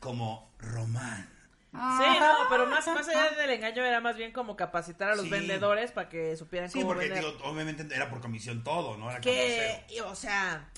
[0.00, 1.28] Como Román.
[1.72, 1.78] Sí,
[2.20, 5.30] no, pero más, más allá del engaño era más bien como capacitar a los Sí.
[5.30, 7.24] vendedores para que supieran Sí, cómo porque vender.
[7.24, 9.10] digo, obviamente era por comisión todo, ¿no?
[9.10, 10.68] Era que, o sea,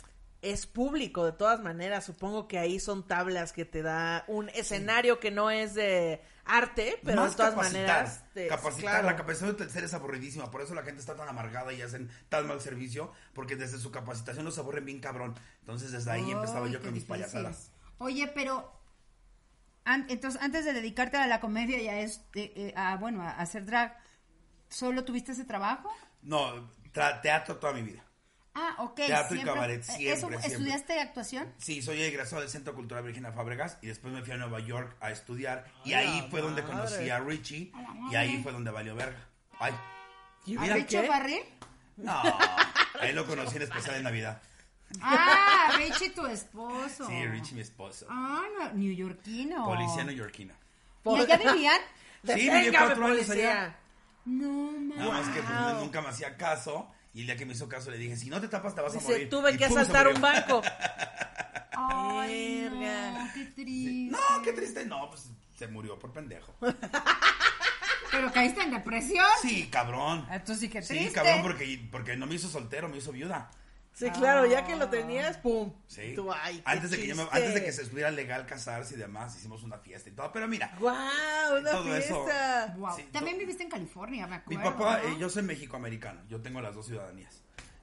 [0.53, 2.05] es público de todas maneras.
[2.05, 6.99] Supongo que ahí son tablas que te da un escenario que no es de arte,
[7.05, 8.25] pero Más de todas capacitar, maneras.
[8.35, 9.07] te- capacitar, claro.
[9.07, 12.11] la capacitación de Telcel es aburridísima, por eso la gente está tan amargada y hacen
[12.29, 15.35] tan mal servicio, porque desde su capacitación los aburren bien cabrón.
[15.61, 17.09] Entonces desde ahí empezaba Ay, yo con mis difícil.
[17.25, 17.71] payasadas.
[17.99, 18.71] Oye, pero
[19.85, 23.31] an- entonces antes de dedicarte a la comedia y a, este, eh, a, bueno, a
[23.31, 23.97] hacer drag,
[24.69, 25.91] ¿solo tuviste ese trabajo?
[26.23, 28.05] No, tra- teatro toda mi vida.
[28.55, 28.95] Ah, ok.
[28.95, 30.47] Teatro y cabaret, eh, siempre, ¿eso- siempre.
[30.47, 31.53] ¿Estudiaste actuación?
[31.59, 34.97] Sí, soy egresado del Centro Cultural Virginia Fábregas y después me fui a Nueva York
[35.01, 37.73] a estudiar y ahí fue donde conocí a Richie
[38.11, 39.19] y ahí fue donde valió verga.
[39.59, 39.73] Ay,
[40.47, 41.09] ¿Y ¿A qué?
[41.09, 41.43] Barril?
[41.97, 42.23] no,
[43.01, 44.41] ahí lo conocí en especial de Navidad.
[45.01, 47.07] Ah, Richie, tu esposo.
[47.09, 48.07] Sí, Richie mi esposo.
[48.09, 49.65] Ah, no, neoyorquino.
[49.65, 50.55] Policía neoyorquino.
[51.05, 51.81] ¿Y allá vivían?
[52.23, 53.51] Sí, viví cuatro años policía.
[53.63, 53.77] allá.
[54.27, 54.97] No, mames.
[54.99, 57.91] Nada más que pues, nunca me hacía caso y el día que me hizo caso
[57.91, 59.31] le dije, si no te tapas te vas a Dice, morir.
[59.31, 60.63] tuve Y que asaltar un banco.
[61.77, 63.11] Ay, Verga.
[63.25, 64.11] no, qué triste.
[64.17, 64.85] No, qué triste.
[64.87, 66.55] No, pues se murió por pendejo.
[68.11, 69.27] Pero caíste en depresión.
[69.43, 70.27] Sí, cabrón.
[70.31, 71.13] Entonces sí que Sí, triste.
[71.15, 73.51] cabrón, porque, porque no me hizo soltero, me hizo viuda.
[73.95, 75.73] Sí, claro, ya que lo tenías, pum.
[75.87, 76.15] Sí.
[76.17, 78.95] Tú, ay, qué antes, de que yo me- antes de que se estuviera legal casarse
[78.95, 80.33] y demás, hicimos una fiesta y todo.
[80.33, 80.97] Pero mira, ¡Guau!
[81.61, 82.25] Una Todo eso.
[82.25, 82.75] fiesta.
[82.77, 82.97] Wow.
[82.97, 84.79] Sí, También viviste en California, me mi acuerdo.
[84.79, 85.09] papá, ¿no?
[85.11, 87.41] eh, yo soy mexicoamericano, yo tengo las dos ciudadanías.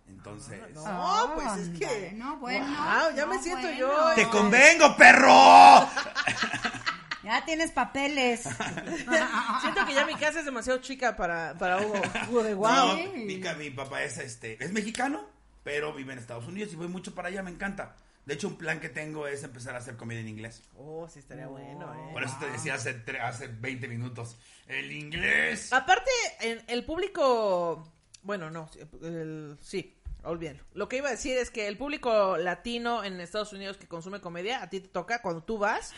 [0.10, 1.86] Entonces, No, Ah, pues es que.
[1.86, 3.80] bueno, bueno, Guau, ya no, me siento bueno.
[3.80, 4.12] yo.
[4.16, 5.88] ¡te este, convengo, perro!
[7.24, 8.42] Ya tienes papeles.
[9.62, 11.94] Siento que ya mi casa es demasiado chica para, para Hugo.
[12.30, 12.98] Hugo de No, guau.
[12.98, 13.08] Sí.
[13.16, 15.24] mi, ca- mi papá es este, es mexicano,
[15.64, 17.96] pero vive en Estados Unidos y voy mucho para allá, me encanta.
[18.26, 20.62] De hecho, un plan que tengo es empezar a hacer comedia en inglés.
[20.78, 22.10] Oh, sí estaría bueno, eh.
[22.14, 24.38] Por eso te decía hace, tre- hace 20 minutos.
[24.68, 25.74] El inglés.
[25.74, 27.92] Aparte, en el público.
[28.22, 30.60] Bueno, no, sí, el- sí, olvídalo.
[30.74, 34.22] Lo que iba a decir es que el público latino en Estados Unidos que consume
[34.22, 35.92] comedia, a ti te toca cuando tú vas,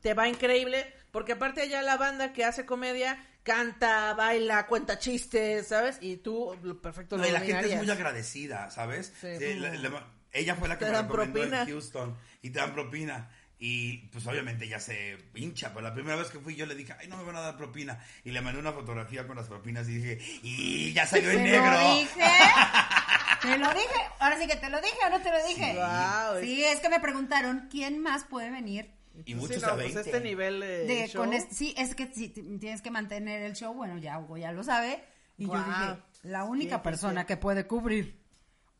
[0.00, 5.68] te va increíble, porque aparte allá la banda que hace comedia canta, baila, cuenta chistes,
[5.68, 5.98] ¿sabes?
[6.00, 9.12] Y tú perfecto No, lo y la gente es muy agradecida, ¿sabes?
[9.20, 9.28] Sí.
[9.38, 11.62] Sí, la- la- ella fue la que Te me dan recomendó propina.
[11.62, 13.30] en Houston y te dan propina.
[13.56, 16.94] Y pues obviamente ya se hincha, pero la primera vez que fui yo le dije,
[16.98, 17.98] ay, no me van a dar propina.
[18.24, 21.42] Y le mandé una fotografía con las propinas y dije, y ya salió en ¿Te
[21.52, 21.70] negro.
[21.70, 22.20] lo dije?
[23.42, 24.00] ¿Te lo dije?
[24.18, 25.70] Ahora sí que te lo dije o no te lo dije.
[25.70, 25.76] Sí.
[25.76, 28.90] Guau, Sí, es que me preguntaron quién más puede venir
[29.24, 30.00] Y Pues muchos sí, no, a pues 20.
[30.10, 31.22] este nivel de, de show.
[31.24, 34.50] con este- sí, es que si tienes que mantener el show, bueno, ya Hugo ya
[34.52, 35.04] lo sabe.
[35.36, 37.26] Y yo dije, la única Sí, persona sí.
[37.28, 38.20] que puede cubrir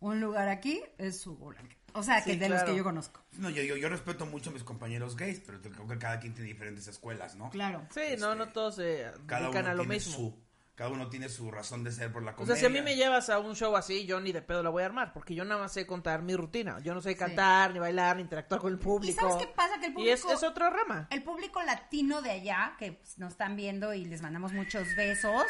[0.00, 1.76] un lugar aquí es Hugo Blanca.
[1.96, 3.22] O sea, que Sí, de los que yo conozco.
[3.38, 6.34] No, yo, yo, yo respeto mucho a mis compañeros gays, pero creo que cada quien
[6.34, 7.50] tiene diferentes escuelas, ¿no?
[7.50, 7.86] Claro.
[7.94, 10.12] Sí, no, no todos se Cada uno a lo tiene mismo.
[10.12, 10.43] su,
[10.74, 12.54] cada uno tiene su razón de ser por la O comedia.
[12.56, 14.70] sea, si a mí me llevas a un show así, yo ni de pedo la
[14.70, 16.80] voy a armar, porque yo nada más sé contar mi rutina.
[16.80, 19.20] Yo no sé cantar, ni bailar, ni interactuar con el público.
[19.20, 19.78] sabes qué pasa?
[19.78, 21.06] Que el Y es, público- es otra rama.
[21.10, 25.44] El público latino de allá, que pues, nos están viendo y les mandamos muchos besos,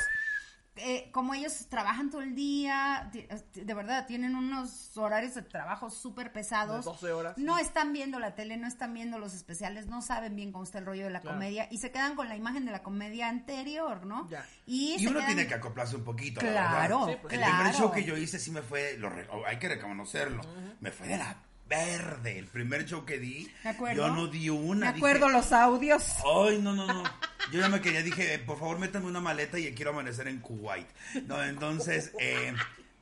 [0.76, 5.88] eh, como ellos trabajan todo el día, ti- de verdad, tienen unos horarios de trabajo
[5.90, 6.84] súper pesados.
[6.84, 7.38] De 12 horas.
[7.38, 10.78] No están viendo la tele, no están viendo los especiales, no saben bien cómo está
[10.78, 11.36] el rollo de la Claro.
[11.36, 14.28] comedia y se quedan con la imagen de la comedia anterior, ¿no?
[14.28, 14.44] Ya.
[14.66, 16.40] Y, Y se uno quedan- tiene que acoplarse un poquito.
[16.42, 17.12] la Claro, verdad.
[17.14, 17.32] Sí, pues.
[17.34, 17.54] El claro.
[17.56, 20.42] primer show que yo hice sí me fue, lo re- hay que reconocerlo,
[20.80, 21.36] me fue de la
[21.68, 22.38] verde.
[22.38, 24.06] El primer show que di, Me acuerdo.
[24.06, 24.92] yo no di una.
[24.92, 26.04] Me acuerdo dije, los audios.
[26.24, 27.02] Ay, no, no, no.
[27.52, 30.86] Yo ya me quería, dije, por favor, métame una maleta y quiero amanecer en Kuwait.
[31.26, 32.54] No, entonces, eh,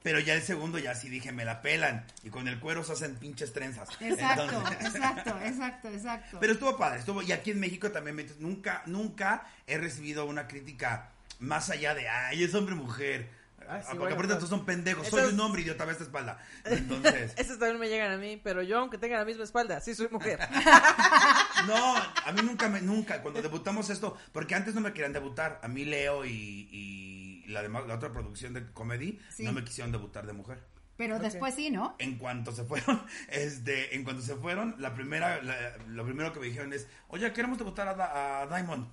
[0.03, 2.05] pero ya el segundo ya sí dije, me la pelan.
[2.25, 3.89] Y con el cuero se hacen pinches trenzas.
[4.01, 6.39] Exacto, Entonces- exacto, exacto, exacto.
[6.41, 10.49] pero estuvo padre, estuvo, y aquí en México también, me- nunca, nunca he recibido una
[10.49, 13.29] crítica más allá de, ay, es hombre mujer.
[13.69, 15.93] Ah, sí, Porque bueno, aparte todos son pendejos, eso soy es- un hombre idiota, ve
[15.93, 16.39] esta espalda.
[16.65, 19.95] Entonces, Esos también me llegan a mí, pero yo, aunque tenga la misma espalda, sí
[19.95, 20.39] soy mujer.
[21.67, 25.61] no, a mí nunca, me, nunca, cuando debutamos esto, porque antes no me querían debutar,
[25.63, 29.45] a mí Leo y, y la, demás, la otra producción de comedy Sí.
[29.45, 30.63] no me quisieron debutar de mujer.
[30.97, 31.97] Pero después sí, ¿no?
[31.99, 36.41] En cuanto se fueron, este, en cuanto se fueron, la primera, la- lo primero que
[36.41, 38.87] me dijeron es, oye, queremos debutar a Diamond.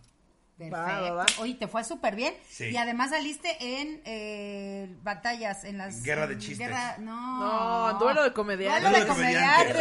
[0.59, 0.77] Perfecto.
[0.77, 1.25] Va, va, va.
[1.39, 2.33] Oye, te fue súper bien.
[2.49, 2.65] Sí.
[2.65, 6.03] Y además saliste en eh, batallas, en las...
[6.03, 6.59] Guerra de chistes.
[6.67, 7.93] guerra- no.
[7.93, 8.83] No, duelo de comediantes.
[8.83, 9.77] Duelo de comediantes.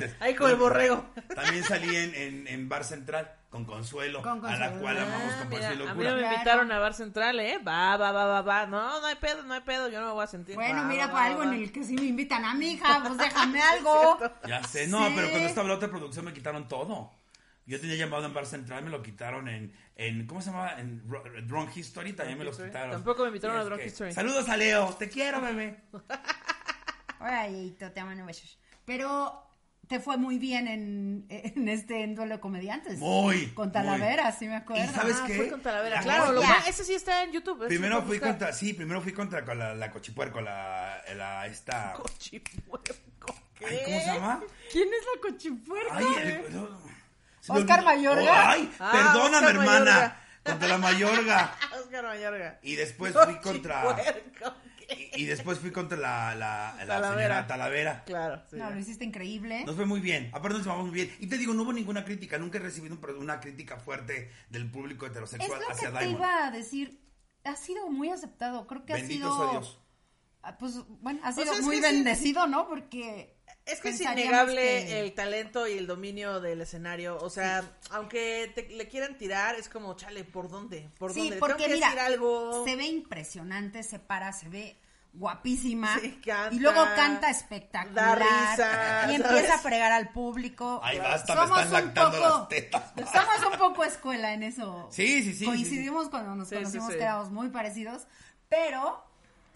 [0.00, 0.14] de.
[0.20, 1.04] Ahí con el borrego.
[1.34, 4.80] También salí en, en, en Bar Central con Consuelo, Con a la Consuelo.
[4.82, 6.10] cual amamos Ah, con mira, Pasión y a mí Locura.
[6.10, 7.58] no me invitaron a Bar Central, ¿eh?
[7.66, 8.66] Va, va, va, va, va.
[8.66, 10.54] No, no hay pedo, no hay pedo, yo no me voy a sentir.
[10.54, 11.54] Bueno, Va, mira, va, para va, algo va.
[11.54, 14.18] en el que sí me invitan a mi hija, pues déjame algo.
[14.46, 15.12] Ya sé, no, Sí.
[15.16, 17.10] pero cuando estaba la otra producción me quitaron todo.
[17.68, 20.72] Yo tenía llamado en Bar Central, me lo quitaron en, en ¿cómo se llama?
[20.80, 22.70] En Ro- Drunk History, también me lo History.
[22.70, 22.90] quitaron.
[22.92, 24.12] Tampoco me invitaron a Drunk que, History.
[24.12, 25.82] Saludos a Leo, te quiero, bebé.
[27.20, 28.58] Yeyito, te amo, besos.
[28.84, 29.44] Pero
[29.86, 32.98] te fue muy bien en, en este en duelo de comediantes.
[32.98, 33.72] Muy, Con muy.
[33.72, 34.84] Talavera, sí me acuerdo.
[34.84, 35.34] ¿Y sabes Ah, qué?
[35.36, 35.96] fue con Talavera.
[35.96, 37.66] La Claro, lo ese sí está en YouTube.
[37.66, 38.30] Primero fui buscar.
[38.30, 41.92] contra, sí, primero fui contra con la, la cochipuerco, la, la, esta...
[41.96, 43.34] Cochipuerco.
[43.56, 43.66] ¿qué?
[43.66, 44.40] Ay, ¿Cómo se llama?
[44.72, 45.94] ¿Quién es la cochipuerca?
[45.96, 46.06] Ay,
[46.46, 46.78] el- no,
[47.46, 47.84] Oscar.
[47.84, 48.50] Mayorga.
[48.50, 49.84] ay, Ah, perdóname, Oscar hermana.
[49.84, 50.20] Mayorga.
[50.44, 51.56] Contra la Mayorga.
[51.80, 52.58] Oscar Mayorga.
[52.62, 53.96] Y después fui contra...
[54.90, 57.12] Y, y después fui contra la, la, la Talavera.
[57.18, 58.04] señora Talavera.
[58.04, 58.56] Claro, sí.
[58.56, 59.62] No, lo hiciste increíble.
[59.66, 61.14] Nos fue muy bien, aparte nos llevamos muy bien.
[61.20, 64.70] Y te digo, no hubo ninguna crítica, nunca he recibido un- una crítica fuerte del
[64.70, 66.16] público es heterosexual lo que hacia te Diamond.
[66.18, 67.02] iba a decir.
[67.44, 68.66] Ha sido muy aceptado.
[68.66, 69.42] Creo que Bendito ha sido.
[69.50, 69.78] sea Dios.
[70.42, 71.94] Ah, Pues bueno, ha sido es muy que sí.
[71.94, 72.66] bendecido, ¿no?
[72.68, 73.37] Porque.
[73.68, 77.18] Es que es innegable que- el talento y el dominio del escenario.
[77.20, 80.88] O sea, aunque te, le quieran tirar, es como, chale, ¿por dónde?
[80.98, 81.36] ¿Por Sí, dónde?
[81.36, 82.64] porque Tengo que mira, decir algo.
[82.64, 84.76] se ve impresionante, se para, se ve
[85.12, 85.98] guapísima.
[86.00, 88.18] Sí, canta, y luego canta espectacular.
[88.18, 89.20] da risa, y ¿sabes?
[89.20, 90.80] empieza a fregar al público.
[90.82, 92.92] Ay, basta, me Somos están un lactando poco- las tetas.
[93.12, 94.88] Somos un poco escuela en eso.
[94.92, 96.96] Sí, sí, sí, Coincidimos cuando nos conocimos, sí.
[96.98, 98.06] que éramos muy parecidos.
[98.48, 99.04] Pero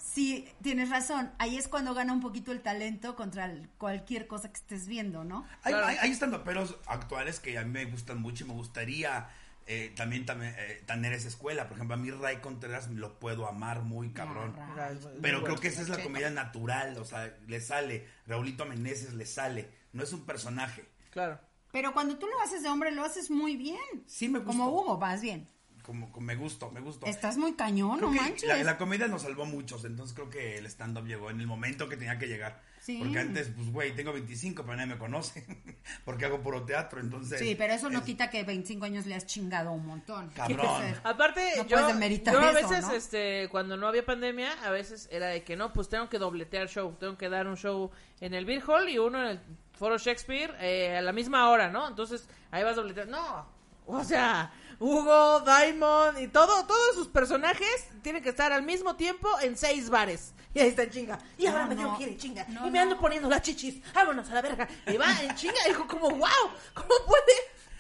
[0.03, 1.31] sí, tienes razón.
[1.39, 5.25] Ahí es cuando gana un poquito el talento contra el- cualquier cosa que estés viendo,
[5.25, 5.47] ¿no?
[5.63, 5.87] Hay, Claro.
[5.87, 9.29] hay, hay estandoperos actuales que a mí me gustan mucho y me gustaría
[9.69, 11.69] eh, también, también eh, tener esa escuela.
[11.69, 14.57] Por ejemplo, a mí Ray Contreras lo puedo amar muy cabrón.
[14.59, 15.45] Ah, muy Pero bueno.
[15.45, 18.09] creo que esa es la comedia natural, o sea, le sale.
[18.27, 19.71] Raulito Meneses le sale.
[19.93, 20.85] No es un personaje.
[21.11, 21.39] Claro.
[21.71, 23.79] Pero cuando tú lo haces de hombre, lo haces muy bien.
[24.07, 24.51] Sí me gustó.
[24.59, 25.49] Como Hugo, más bien.
[25.83, 27.07] Como, como me gustó, me gustó.
[27.07, 28.49] Estás muy cañón, Creo no manches.
[28.49, 31.47] la, la comedia nos salvó a muchos, entonces creo que el stand-up llegó en el
[31.49, 32.61] momento que tenía que llegar.
[32.79, 32.99] Sí.
[32.99, 35.45] Porque antes, pues, güey, tengo 25, pero nadie me conoce.
[36.05, 37.39] porque hago puro teatro, entonces...
[37.39, 40.31] Sí, pero eso no es- quita que 25 años le has chingado un montón.
[40.31, 40.83] Cabrón.
[41.05, 41.91] Aparte, No yo, yo a
[42.51, 42.93] eso, veces, ¿no?
[42.95, 46.69] este, cuando no había pandemia, a veces era de que no, pues tengo que dobletear
[46.69, 49.41] show, tengo que dar un show en el Beer Hall y uno en el
[49.73, 51.89] Foro Shakespeare eh, a la misma hora, ¿no?
[51.89, 53.17] Entonces, ahí vas dobleteando.
[53.17, 53.47] No,
[53.87, 54.53] o sea,
[54.83, 59.89] Hugo, Diamond y todo, todos sus personajes tienen que estar al mismo tiempo en seis
[59.89, 60.33] bares.
[60.55, 61.19] Y ahí está en chinga.
[61.39, 61.97] Y ahora No, me tengo no.
[61.99, 62.45] que ir en chinga.
[62.49, 63.81] No, y me ando poniendo las chichis.
[63.95, 64.69] Vámonos a la verga.
[64.89, 65.55] Y va en chinga.
[65.67, 66.29] Y dijo como, wow,
[66.75, 67.33] ¿cómo puede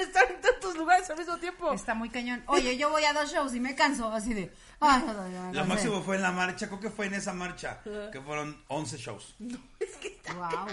[0.03, 1.73] estar en tantos lugares al mismo tiempo?
[1.73, 2.43] Está muy cañón.
[2.47, 4.53] Oye, yo voy a dos shows y me canso así de.
[4.81, 5.69] Ay, no, no, no, Lo no sé.
[5.69, 7.81] máximo fue en la marcha, creo que fue en esa marcha,
[8.11, 9.35] que fueron 11 shows.
[10.35, 10.67] Guau.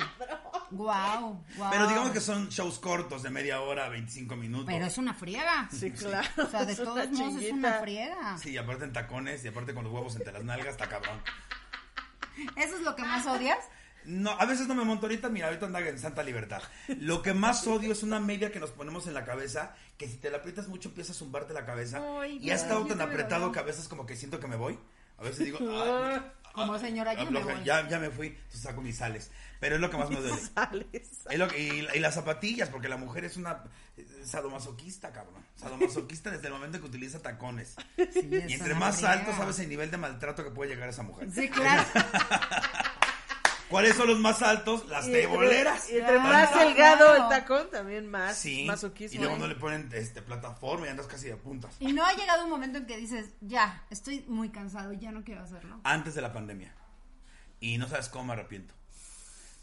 [0.72, 1.72] Guau, guau.
[1.72, 4.68] Pero digamos que son shows cortos de media hora, 25 minutos.
[4.68, 5.68] Pero es una friega.
[5.72, 6.28] Sí, claro.
[6.38, 8.38] O sea, de Es todos modos es una friega.
[8.38, 11.20] Sí, y aparte en tacones y aparte con los huevos entre las nalgas, está cabrón.
[12.56, 13.58] ¿Eso es lo que más odias?
[14.10, 16.64] No, a veces no me monto ahorita, mira, ahorita anda en santa libertad.
[16.99, 20.18] Lo que más odio es una media que nos ponemos en la cabeza, que si
[20.18, 22.01] te la aprietas mucho empieza a zumbarte la cabeza.
[22.20, 24.80] Ay, y ha estado tan apretado que a veces como que siento que me voy.
[25.18, 26.22] A veces digo, ay,
[26.53, 27.64] Como señora, yo me voy.
[27.64, 29.30] ya, ya me fui, entonces saco mis sales.
[29.60, 30.38] Pero es lo que más me duele.
[30.55, 30.88] Sales.
[31.30, 33.64] Es lo que- y, y las zapatillas, porque la mujer es una
[33.97, 35.43] eh, sadomasoquista, cabrón.
[35.57, 37.76] Sadomasoquista desde el momento que utiliza tacones.
[38.14, 41.30] Sí, Y entre más alto, sabes el nivel de maltrato que puede llegar esa mujer.
[41.32, 41.84] Sí, claro.
[43.70, 44.88] ¿Cuáles son los más altos?
[44.88, 45.89] Las Y teboleras.
[45.89, 48.65] Y entre más delgado el tacón, también más Sí.
[48.65, 49.15] masoquismo.
[49.15, 49.39] Y luego ¿eh?
[49.39, 51.76] no le ponen este plataforma y andas casi de puntas.
[51.80, 55.24] Y no ha llegado un momento en que dices, ya, estoy muy cansado, ya no
[55.24, 55.80] quiero hacerlo.
[55.84, 56.74] Antes de la pandemia.
[57.59, 58.74] Y no sabes cómo me arrepiento.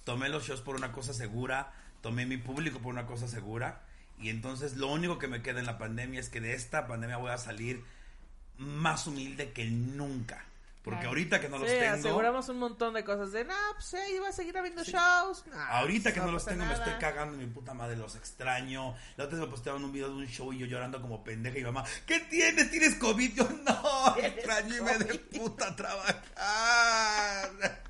[0.04, 3.82] Tomé los shows por una cosa segura, tomé mi público por una cosa segura.
[4.20, 7.16] Y entonces lo único que me queda en la pandemia es que de esta pandemia
[7.16, 7.82] voy a salir
[8.57, 10.44] más humilde que nunca.
[10.87, 11.09] Porque Claro.
[11.09, 11.95] ahorita que no los Sí, tengo.
[11.97, 15.45] aseguramos un montón de cosas de, no, pues sí, iba a seguir habiendo shows.
[15.68, 18.95] Ahorita que no no los tengo me estoy cagando mi puta madre, los extraño.
[19.16, 21.59] La otra vez me postearon un video de un show y yo llorando como pendeja
[21.59, 22.70] y mamá, ¿qué tienes?
[22.70, 23.34] ¿Tienes COVID?
[23.34, 26.14] Yo no, extraño irme de puta trabajar.
[27.61, 27.87] Me.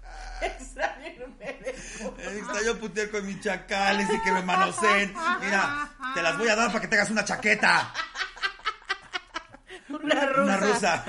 [2.38, 5.14] Extraño putear con mis chacales y que me manoseen.
[5.40, 7.92] Mira, te las voy a dar para que tengas una chaqueta.
[9.89, 10.43] Una rusa.
[10.43, 11.05] Una rusa.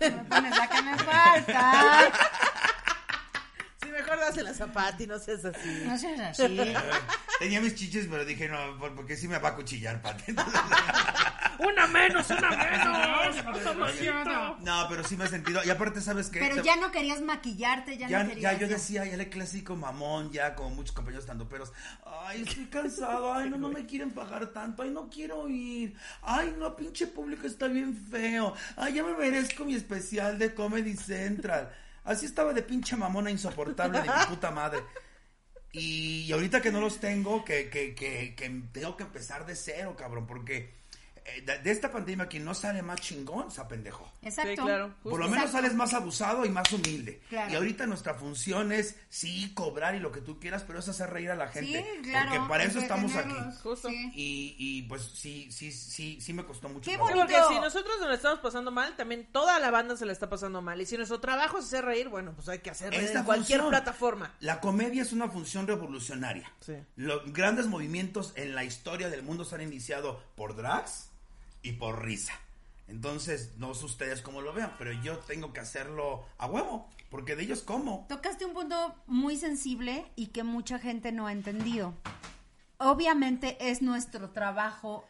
[0.00, 2.12] La que me falta.
[3.80, 5.82] Sí, mejor dásela a Zapati, no seas así.
[5.86, 6.74] No seas así.
[7.38, 10.34] Tenía mis chiches, pero dije, no, por- porque sí me va a cuchillar, Pati.
[11.58, 13.36] Una menos, una menos.
[14.60, 15.60] No, pero sí me he sentido.
[15.64, 16.40] Y aparte, ¿sabes qué?
[16.40, 18.52] Pero Te- ya no querías maquillarte, ya, Ya, no querías.
[18.52, 21.72] ya yo decía, ya el clásico mamón, ya como muchos compañeros tandoperos.
[22.04, 25.94] Ay, estoy cansado, ay, no, no me quieren pagar tanto, ay, no quiero ir.
[26.22, 28.54] Ay, no, pinche público está bien feo.
[28.76, 31.72] Ay, ya me merezco mi especial de Comedy Central.
[32.04, 34.80] Así estaba de pinche mamona insoportable de mi puta madre.
[35.72, 39.94] Y, ahorita que no los tengo, que, que, que, que tengo que empezar de cero,
[39.98, 40.74] cabrón, porque
[41.44, 44.10] de, de esta pandemia quien no sale más chingón, se apendejó.
[44.22, 44.50] Exacto.
[44.50, 44.94] Sí, claro.
[45.02, 45.58] Por lo menos Exacto.
[45.58, 47.22] sales más abusado y más humilde.
[47.28, 47.52] Claro.
[47.52, 51.10] Y ahorita nuestra función es sí cobrar y lo que tú quieras, pero es hacer
[51.10, 51.84] reír a la gente.
[51.84, 52.30] Sí, claro.
[52.30, 53.34] Porque para eso estamos aquí.
[53.62, 53.88] Justo.
[53.88, 54.12] sí.
[54.14, 56.90] Y, y pues sí, sí, sí, sí me costó mucho.
[56.90, 57.16] Qué trabajo.
[57.18, 60.28] Porque si nosotros nos la estamos pasando mal, también toda la banda se la está
[60.28, 60.80] pasando mal.
[60.80, 63.60] Y si nuestro trabajo es hacer reír, bueno, pues hay que hacer reír en cualquier
[63.60, 63.68] función.
[63.70, 64.34] plataforma.
[64.40, 66.50] La comedia es una función revolucionaria.
[66.60, 66.74] Sí.
[66.96, 71.10] Los grandes movimientos en la historia del mundo se han iniciado por drags
[71.68, 72.32] y por risa.
[72.88, 77.36] Entonces, no sé ustedes cómo lo vean, pero yo tengo que hacerlo a huevo, porque
[77.36, 78.06] de ellos como.
[78.08, 81.94] Tocaste un punto muy sensible y que mucha gente no ha entendido.
[82.78, 85.04] Obviamente es nuestro trabajo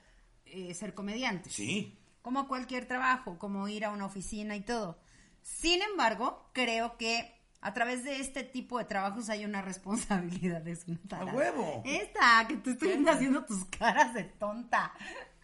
[0.46, 1.52] eh, ser comediantes.
[1.52, 1.96] Sí.
[2.22, 4.98] Como cualquier trabajo, como ir a una oficina y todo.
[5.42, 10.76] Sin embargo, creo que a través de este tipo de trabajos hay una responsabilidad de
[10.76, 11.82] su ¡A huevo!
[11.84, 14.92] Esta, que te estoy haciendo tus caras de tonta.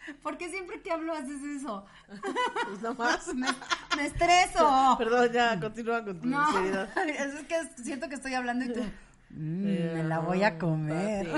[0.23, 1.85] Porque siempre que hablo haces eso.
[2.67, 3.27] Pues nada más.
[3.35, 3.47] Me,
[3.97, 4.97] me estreso.
[4.99, 6.89] Perdón, ya, continúa con tu No, seriedad.
[7.09, 8.81] es que siento que estoy hablando y tú.
[9.31, 11.29] "Mm, me la voy a comer.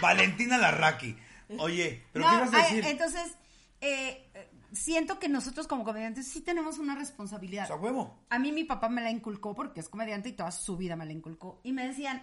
[0.00, 1.16] Valentina Larraqui.
[1.58, 2.90] Oye, pero No, ¿qué ibas a ay, decir?
[2.90, 3.34] entonces,
[3.80, 7.66] eh, eh, siento que nosotros como comediantes sí tenemos una responsabilidad.
[7.68, 8.18] Pues a huevo.
[8.30, 11.06] A mí mi papá me la inculcó porque es comediante y toda su vida me
[11.06, 11.60] la inculcó.
[11.64, 12.22] Y me decían,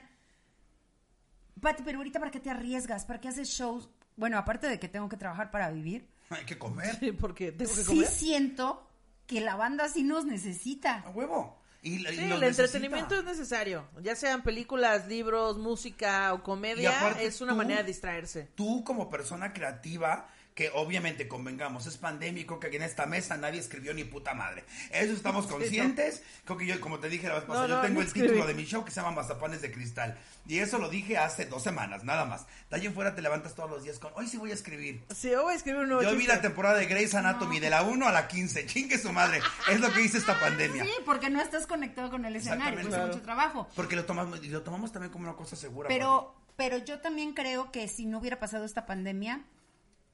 [1.61, 3.05] Pati, pero ahorita ¿para qué te arriesgas?
[3.05, 3.89] ¿Para qué haces shows?
[4.17, 6.95] Bueno, aparte de que tengo que trabajar para vivir, Hay que comer.
[6.99, 8.07] Sí, porque tengo que sí comer.
[8.07, 8.89] siento
[9.27, 10.99] que la banda sí nos necesita.
[11.05, 11.61] A huevo.
[11.81, 13.31] Y, y Sí, los el entretenimiento necesita.
[13.31, 13.87] es necesario.
[14.01, 18.49] Ya sean películas, libros, música o Y comedia, aparte es una tú- manera de distraerse.
[18.55, 23.59] Tú como persona creativa, que obviamente convengamos, es pandémico, que aquí en esta mesa nadie
[23.59, 24.63] escribió ni puta madre.
[24.89, 26.23] Eso estamos conscientes.
[26.45, 28.47] Creo que yo, como te dije la vez pasada, No, yo tengo no el título
[28.47, 30.17] de mi show que se llama Mazapanes de Cristal.
[30.47, 32.45] Y eso lo dije hace dos semanas, nada más.
[32.69, 35.03] De allí en fuera te levantas todos los días con, hoy sí voy a escribir.
[35.13, 37.69] Sí, yo voy a escribir un nuevo Yo vi la temporada de Grey's Anatomy de
[37.69, 38.65] la 1 a la 15.
[38.65, 39.41] Chingue su madre.
[39.69, 40.85] Es lo que hice esta pandemia.
[40.85, 43.07] Sí, porque no estás conectado con el escenario, pues Claro.
[43.07, 43.67] mucho trabajo.
[43.75, 45.89] Porque lo tomamos, y lo tomamos también como una cosa segura.
[45.89, 49.41] Pero, pero yo también creo que si no hubiera pasado esta pandemia,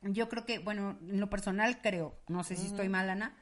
[0.02, 3.36] yo creo que, bueno, en lo personal creo, no sé si estoy mal, Ana,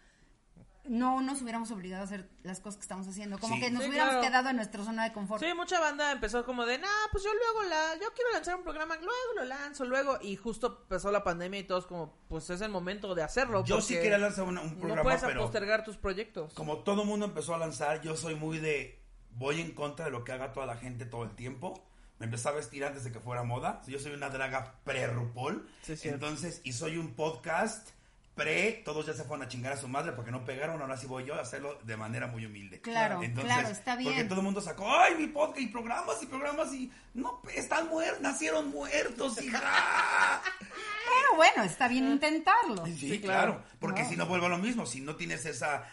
[0.85, 3.37] no nos hubiéramos obligado a hacer las cosas que estamos haciendo.
[3.37, 3.61] Como Sí.
[3.61, 4.27] que nos Sí, hubiéramos claro.
[4.27, 5.43] quedado en nuestra zona de confort.
[5.43, 8.63] Sí, mucha banda empezó como de, nah, pues yo luego la, yo quiero lanzar un
[8.63, 12.61] programa, luego lo lanzo, luego, y justo empezó la pandemia y todos como, pues es
[12.61, 13.63] el momento de hacerlo.
[13.65, 16.53] Yo sí quería lanzar una- un programa, No puedes pero postergar tus proyectos.
[16.55, 18.99] como todo mundo empezó a lanzar, yo soy muy de
[19.31, 21.85] voy en contra de lo que haga toda la gente todo el tiempo.
[22.19, 23.81] Me empecé a vestir antes de que fuera moda.
[23.87, 25.67] Yo soy una draga pre-RuPaul.
[25.81, 25.97] Sí.
[26.09, 27.89] Entonces, y soy un podcast
[28.35, 31.07] pre, todos ya se fueron a chingar a su madre porque no pegaron, ahora sí
[31.07, 32.79] voy yo a hacerlo de manera muy humilde.
[32.79, 34.13] Claro, claro, está bien.
[34.13, 37.89] Porque todo el mundo sacó, ay, mi podcast y programas y programas y no, están
[37.89, 39.61] muertos, nacieron muertos, hija.
[40.59, 42.85] Pero bueno, está bien intentarlo.
[42.85, 43.55] Sí, Sí, claro.
[43.55, 43.63] claro.
[43.79, 44.09] Porque No.
[44.09, 45.83] si no vuelvo a lo mismo, si no tienes esa,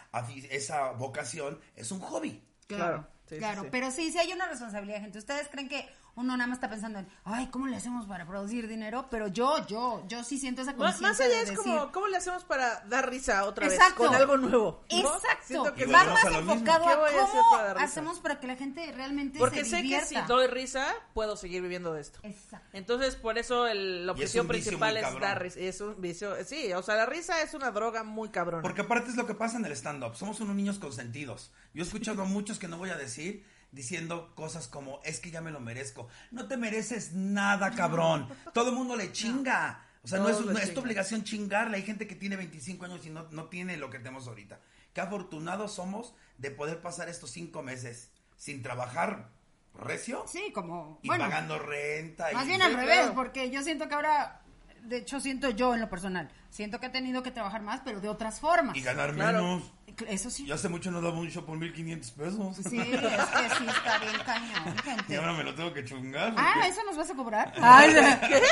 [0.50, 2.42] esa vocación, es un hobby.
[2.68, 3.68] Claro, sí, claro, sí.
[3.72, 5.18] pero sí, sí hay una responsabilidad, gente.
[5.18, 8.66] Ustedes creen que uno nada más está pensando en, ay, ¿cómo le hacemos para producir
[8.68, 9.06] dinero?
[9.10, 11.92] Pero yo, yo, yo sí siento esa Más, conciencia más allá de es decir, como,
[11.92, 14.02] ¿cómo le hacemos para dar risa otra Exacto.
[14.02, 14.84] vez con algo nuevo?
[14.90, 14.96] ¿no?
[14.98, 15.44] Exacto.
[15.46, 17.84] Siento que Va más enfocado ¿Qué a voy a hacer cómo para dar risa?
[17.86, 21.62] hacemos para que la gente realmente Porque se sé que si doy risa, puedo seguir
[21.62, 22.18] viviendo de esto.
[22.22, 22.66] Exacto.
[22.72, 25.60] Entonces, por eso el- la obsesión principal es dar risa.
[25.60, 28.62] Es un vicio, sí, o sea, la risa es una droga muy cabrona.
[28.62, 30.16] Porque aparte es lo que pasa en el stand-up.
[30.16, 31.52] Somos unos niños consentidos.
[31.74, 33.44] Yo he escuchado a muchos que no voy a decir
[33.76, 36.08] diciendo cosas como, es que ya me lo merezco.
[36.32, 38.26] No te mereces nada, cabrón.
[38.54, 39.84] Todo el mundo le chinga.
[40.02, 41.76] O sea, no es, no es tu obligación chingarle.
[41.76, 44.60] Hay gente que tiene 25 años y no, no tiene lo que tenemos ahorita.
[44.92, 49.30] Qué afortunados somos de poder pasar estos cinco meses sin trabajar
[49.74, 52.30] recio Sí, como, y bueno, pagando renta.
[52.32, 54.40] más y- bien al revés, porque yo siento que ahora,
[54.86, 58.00] de hecho siento yo en lo personal, siento que he tenido que trabajar más, pero
[58.00, 58.76] de otras formas.
[58.76, 59.42] y ganar Claro.
[59.42, 59.62] menos.
[60.08, 60.44] Eso sí.
[60.44, 62.56] Yo hace mucho no daba un show por 1500 pesos.
[62.68, 65.16] Sí, es que sí está bien cañón, Y gente.
[65.16, 66.34] ahora me lo tengo que chungar.
[66.36, 67.52] Ah, porque- ¿eso nos vas a cobrar?
[67.62, 67.94] Ay,
[68.28, 68.42] ¿Qué?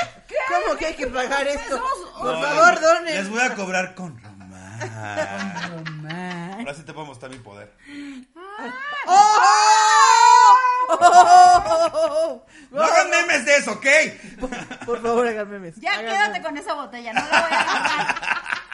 [0.49, 1.79] ¿Cómo que hay que pagar esto?
[2.19, 3.15] Por No, favor, donen.
[3.15, 4.55] Les voy a cobrar con román.
[5.85, 6.59] Román.
[6.59, 7.75] Ahora sí te puedo mostrar mi poder.
[12.71, 13.85] No hagan memes de eso, ¿ok?
[14.85, 15.75] Por favor, hagan memes.
[15.77, 16.45] Ya Hagan quédate memes.
[16.45, 18.15] con esa botella, no la voy a agarrar.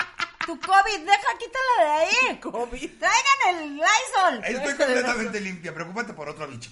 [0.45, 1.89] Tu COVID, deja, quítala de
[2.31, 2.39] ahí.
[2.39, 2.91] COVID.
[2.97, 4.43] Traigan el Lysol.
[4.43, 5.71] Estoy completamente limpia.
[5.71, 6.71] Preocúpate por otro bicho.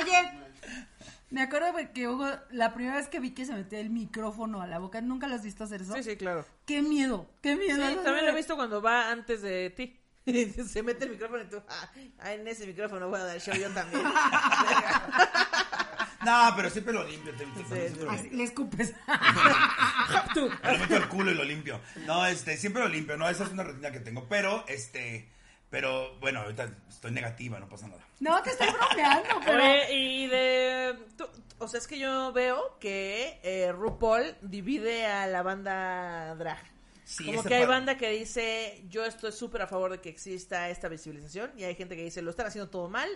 [0.00, 0.32] Oye,
[1.30, 4.66] me acuerdo que Hugo, la primera vez que vi que se metía el micrófono a
[4.66, 5.92] la boca, ¿nunca lo has visto hacer eso?
[5.94, 6.44] Sí, sí, claro.
[6.64, 8.02] Qué miedo, qué Sí, miedo.
[8.02, 10.00] también lo he visto cuando va antes de ti.
[10.68, 13.54] Se mete el micrófono y tú, ah, ah, en ese micrófono voy a dar show
[13.54, 14.02] yo también.
[16.24, 17.32] No, pero siempre lo limpio.
[17.36, 18.38] te- te- Sí, siempre lo Así, limpio.
[18.38, 18.94] le escupes.
[20.64, 21.80] Me lo meto al culo y lo limpio.
[22.04, 23.28] No, este, siempre lo limpio, ¿no?
[23.28, 24.26] Esa es una rutina que tengo.
[24.28, 25.28] Pero, este,
[25.70, 28.02] pero, bueno, ahorita estoy negativa, no pasa nada.
[28.18, 29.62] No, te estoy bromeando, pero...
[29.62, 30.98] Oye, y de...
[31.16, 36.58] tú- o sea, es que yo veo que eh, RuPaul divide a la banda drag.
[37.06, 40.68] Sí, Como que hay banda que dice, yo estoy súper a favor de que exista
[40.70, 43.08] esta visibilización, y hay gente que dice, lo están haciendo todo mal,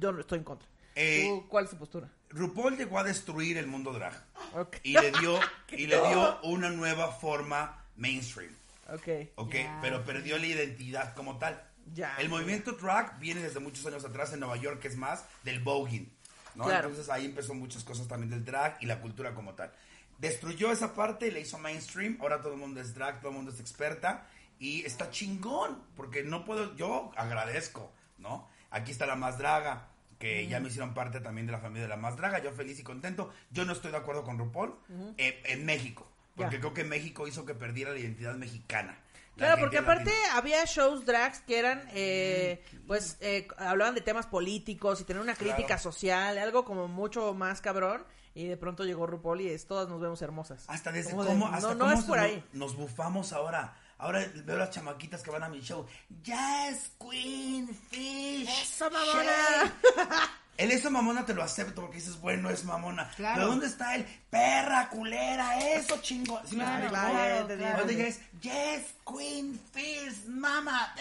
[0.00, 0.68] yo no estoy en contra.
[0.96, 2.10] Eh, ¿Tú, ¿Cuál es tu postura?
[2.30, 4.20] RuPaul llegó a destruir el mundo drag.
[4.54, 4.78] Ok.
[4.82, 5.38] Y le dio,
[5.70, 8.52] y le dio una nueva forma mainstream.
[8.92, 9.30] Ok.
[9.36, 9.54] ¿ok?
[9.54, 9.78] Ya.
[9.80, 11.62] Pero perdió la identidad como tal.
[11.94, 12.16] Ya.
[12.18, 15.60] El movimiento drag viene desde muchos años atrás en Nueva York, que es más del
[15.60, 16.12] voguing,
[16.56, 16.64] ¿no?
[16.64, 16.88] Claro.
[16.88, 19.72] Entonces ahí empezó muchas cosas también del drag y la cultura como tal.
[20.20, 23.52] Destruyó esa parte, le hizo mainstream, ahora todo el mundo es drag, todo el mundo
[23.52, 24.26] es experta
[24.58, 28.48] y está chingón, porque no puedo, yo agradezco, ¿no?
[28.70, 31.88] Aquí está la más draga, que ya me hicieron parte también de la familia de
[31.88, 33.32] la más draga, yo feliz y contento.
[33.50, 34.74] Yo no estoy de acuerdo con RuPaul
[35.16, 36.06] eh, en México,
[36.36, 38.98] porque creo que México hizo que perdiera la identidad mexicana.
[39.36, 40.36] La Claro, porque aparte latina.
[40.36, 45.34] había shows drags que eran, eh, pues, eh, hablaban de temas políticos y tener una
[45.34, 45.82] crítica Claro.
[45.82, 48.04] social, algo como mucho más cabrón.
[48.40, 50.64] Y de pronto llegó RuPaul y es, todas nos vemos hermosas.
[50.66, 52.44] Hasta desde de, cómo, hasta no, no cómo es por nos- ahí.
[52.54, 53.76] Nos bufamos ahora.
[53.98, 55.86] Ahora veo las chamaquitas que van a mi show.
[56.24, 58.48] Yes, Queen Fish.
[58.62, 59.22] ¡Eso, mamona!
[59.22, 60.30] Shake".
[60.56, 63.10] El eso mamona te lo acepto porque dices, bueno, es mamona.
[63.16, 63.34] Claro.
[63.36, 66.46] Pero ¿dónde está el perra, culera, eso chingón?
[66.46, 67.10] ¿Sí me Claro, explico?
[67.10, 67.90] claro, claro, claro.
[67.90, 70.94] Es, yes, Queen Fish, mama.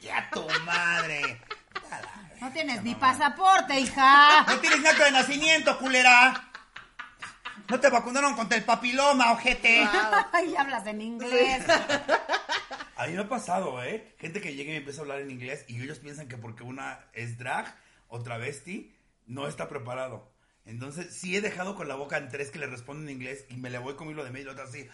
[0.00, 1.40] Ya tu madre.
[2.40, 4.44] No tienes ni pasaporte, hija.
[4.46, 6.49] No tienes acta de nacimiento, culera.
[7.70, 9.86] No te vacunaron contra el papiloma, ojete.
[10.32, 11.64] Ay, hablas en inglés.
[12.96, 14.14] A mí me ha pasado, ¿eh?
[14.18, 16.64] Gente que llega y me empieza a hablar en inglés y ellos piensan que porque
[16.64, 17.74] una es drag
[18.08, 18.94] o travesti,
[19.26, 20.30] no está preparado.
[20.66, 23.56] Entonces, sí he dejado con la boca en tres que le responden en inglés y
[23.56, 24.88] me le voy con hilo de medio y otra así.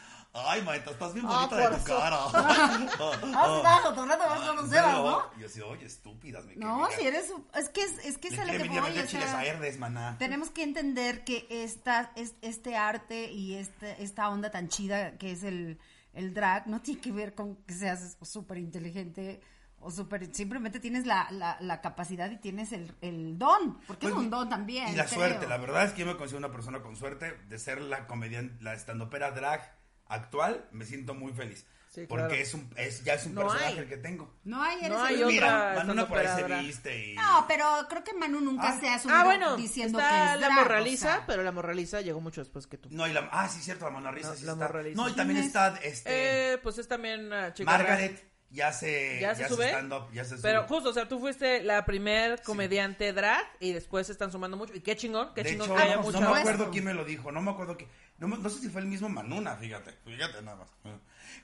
[0.45, 1.85] Ay, maeta, estás bien Ah, bonita de tu eso.
[1.87, 2.25] cara.
[2.27, 5.23] Has dado, tu rato vas con Sebas, ¿no?
[5.37, 7.33] Y yo sí, oye, estúpidas, me No, si eres...
[7.55, 10.17] Es que es, es que es a lo que a voy, o sea, a maná.
[10.19, 15.33] Tenemos que entender que esta, es, este arte y este, esta onda tan chida que
[15.33, 15.79] es el,
[16.13, 19.41] el drag no tiene que ver con que seas súper inteligente
[19.81, 20.35] o súper...
[20.35, 24.31] Simplemente tienes la, la, la capacidad y tienes el, el don, porque Pues, es un
[24.31, 24.89] don también.
[24.89, 25.19] Y la creo.
[25.19, 28.07] suerte, la verdad es que yo me considero una persona con suerte de ser la
[28.07, 29.76] comediante, la estandopera drag
[30.09, 31.67] actual, me siento muy feliz.
[31.89, 32.43] Sí, porque claro.
[32.43, 33.79] es un, es, ya es un No personaje hay.
[33.79, 34.35] el que tengo.
[34.45, 35.47] No hay, eres No hay el otra único.
[35.47, 37.15] Mira, Manuna por ahí se viste y...
[37.15, 38.79] No, pero creo que Manu nunca Ah.
[38.79, 41.27] se ha subido Ah, bueno, diciendo está que es la drag, morraliza, o sea.
[41.27, 42.91] pero la morraliza llegó mucho después que tú.
[42.93, 43.31] No, y la...
[43.33, 44.67] Ah, sí, cierto, la Mona Risa No, sí la está.
[44.67, 45.01] Morra Lisa.
[45.03, 46.53] No, y también está, este...
[46.53, 49.69] Eh, pues es también una chica Margaret, ya se, ¿Ya se sube?
[49.69, 50.69] stand-up, ya se Pero sube.
[50.69, 54.75] justo, o sea, tú fuiste la primer comediante drag y después se están sumando mucho.
[54.75, 56.93] Y qué chingón, qué de chingón hecho, que haya no, mucha me acuerdo quién me
[56.95, 57.89] lo dijo, no me acuerdo quién,
[58.19, 60.69] no, no sé si fue el mismo Manuna, fíjate, fíjate nada más.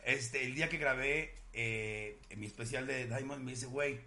[0.05, 4.01] Este, el día que grabé eh, en mi especial de Diamond me dice, güey,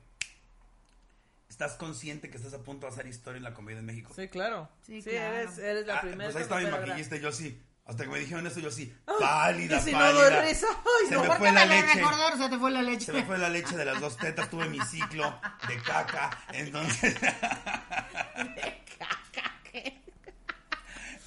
[1.49, 4.11] ¿estás consciente que estás a punto de hacer historia en la comedia en México?
[4.15, 4.69] Sí, claro.
[4.85, 5.35] Sí, Sí, claro.
[5.37, 6.25] eres, eres la Ah, primera.
[6.25, 7.61] pues ahí estaba mi maquillista yo sí.
[7.87, 8.91] Hasta que me dijeron eso, yo sí.
[9.19, 10.29] Pálida, y si no pálida.
[10.41, 11.21] doy risa, ay, se no.
[11.21, 11.87] me ¿Por fue la me leche.
[12.37, 13.05] Se te fue la leche.
[13.05, 16.31] Se me fue la leche de las dos tetas, tuve mi ciclo de caca.
[16.51, 17.15] Entonces.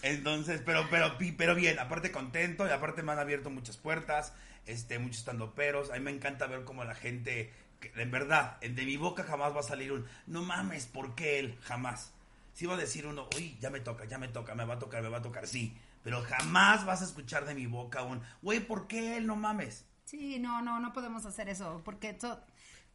[0.08, 4.32] Entonces, pero, pero, pero bien, aparte contento y aparte me han abierto muchas puertas,
[4.64, 5.90] este, muchos estandoperos.
[5.90, 7.52] A mí me encanta ver cómo la gente,
[7.94, 11.58] en verdad, de mi boca jamás va a salir un, no mames, ¿por qué él?
[11.60, 12.14] Jamás.
[12.54, 14.78] Si va a decir uno, uy, ya me toca, ya me toca, me va a
[14.78, 15.76] tocar, me va a tocar, sí.
[16.02, 19.26] Pero jamás vas a escuchar de mi boca un, güey, ¿por qué él?
[19.26, 19.84] No mames.
[20.04, 22.40] Sí, no, no, no podemos hacer eso, porque eso...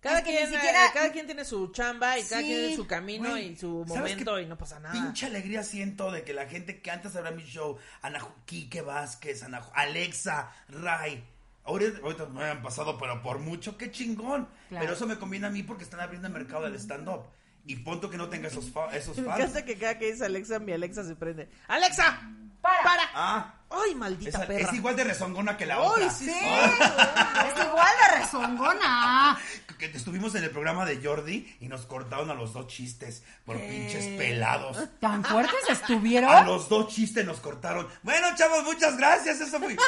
[0.03, 2.47] Cada es que ni quien, siquiera- eh, cada quien tiene su chamba y cada Sí,
[2.47, 4.93] quien tiene su camino Güey, y su ¿sabes momento y no pasa nada.
[4.93, 9.41] Pinche alegría siento de que la gente que antes abría mi show, Ana Quique Vázquez,
[9.43, 11.23] Ana Alexa, Ray,
[11.63, 14.47] ahorita, ahorita me han pasado, pero por mucho, qué chingón.
[14.69, 14.83] Claro.
[14.85, 17.23] Pero eso me conviene a mí porque están abriendo el mercado del stand-up.
[17.65, 19.39] Y punto que no tenga esos, fa- esos Me fans.
[19.39, 21.47] encanta que cada que dice Alexa, mi Alexa se prende.
[21.69, 22.21] ¡Alexa!
[22.63, 22.81] Para.
[22.83, 23.09] ¡Para!
[23.13, 24.67] Ah, ¡Ay, maldita esa- perra!
[24.69, 26.09] es igual de rezongona que la ¡Ay, otra.
[26.09, 26.29] sí!
[26.33, 29.37] Es igual de rezongona.
[29.83, 33.59] Que estuvimos en el programa de Jordi y nos cortaron a los dos chistes por
[33.59, 34.77] pinches pelados.
[35.01, 36.31] ¿Tan fuertes estuvieron?
[36.31, 37.89] A los dos chistes nos cortaron.
[38.01, 39.41] Bueno, chavos, muchas gracias.
[39.41, 39.75] Eso fue.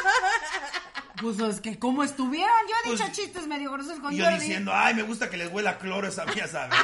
[1.21, 2.53] Pues es que, ¿cómo estuvieron?
[2.67, 4.39] Yo he Pues, dicho chistes medio grosos con Y yo Jordi.
[4.39, 6.77] diciendo, ay, me gusta que les huela a cloro esa mía, ¿sabes?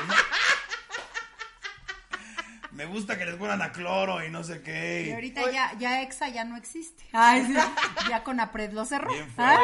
[2.74, 5.08] Me gusta que les huelan a cloro y no sé qué.
[5.08, 7.04] Y ahorita ya, ya EXA ya no existe.
[7.12, 7.54] Ay, sí,
[8.10, 9.12] ya con APRED lo cerró.
[9.12, 9.62] Bien fuerte.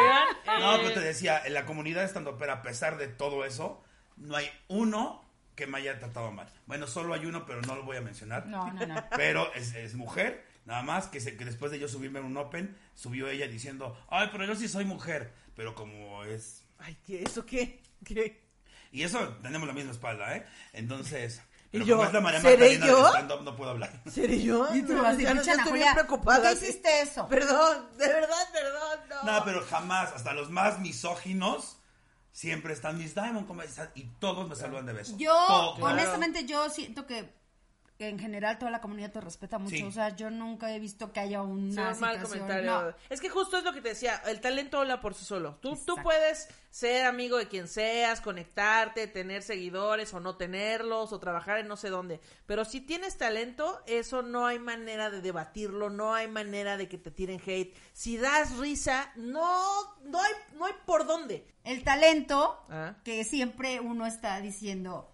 [0.47, 3.83] Ah, No, eh, pero te decía, en la comunidad estandopera, a pesar de todo eso,
[4.17, 5.23] no hay uno
[5.55, 6.47] que me haya tratado mal.
[6.67, 8.45] Bueno, solo hay uno, pero no lo voy a mencionar.
[8.45, 9.03] No, no, no.
[9.15, 12.37] Pero es, es mujer, nada más, que, se- que después de yo subirme en un
[12.37, 15.33] Open, subió ella diciendo, ay, pero yo sí soy mujer.
[15.55, 16.63] Pero como es...
[16.77, 17.23] Ay, ¿qué?
[17.23, 17.81] ¿Eso qué?
[18.05, 18.43] ¿Qué?
[18.91, 20.45] Y eso, tenemos la misma espalda, ¿eh?
[20.73, 21.41] Entonces...
[21.67, 23.11] Y Pero yo, como es la María ¿seré yo?
[23.43, 23.91] no puedo hablar.
[24.09, 24.75] ¿Serio yo?
[24.75, 26.49] Y tú así, ya, no- ya estoy bien preocupada.
[26.49, 27.27] ¿por qué hiciste eso?
[27.27, 29.23] Perdón, de verdad, perdón, no.
[29.23, 31.77] No, pero jamás, hasta los más misóginos,
[32.31, 33.89] siempre están mis Diamond, ¿cómo estás?
[33.95, 35.13] y todos me saludan de beso.
[35.17, 35.79] Yo, Todos.
[35.81, 37.33] honestamente, yo siento que
[37.99, 39.75] en general toda la comunidad te respeta mucho.
[39.75, 39.83] Sí.
[39.83, 42.71] O sea, yo nunca he visto que haya Sí, una un mal comentario.
[42.71, 42.93] no.
[43.09, 45.55] Es que justo es lo que te decía, el talento habla por sí solo.
[45.61, 51.19] Tú, tú puedes ser amigo de quien seas, conectarte, tener seguidores o no tenerlos, o
[51.19, 52.19] trabajar en no sé dónde.
[52.45, 56.97] Pero si tienes talento, eso no hay manera de debatirlo, no hay manera de que
[56.99, 57.75] te tiren hate.
[57.93, 61.47] Si das risa, no, no hay, no hay por dónde.
[61.63, 62.95] El talento, Ah.
[63.03, 65.11] que siempre uno está diciendo,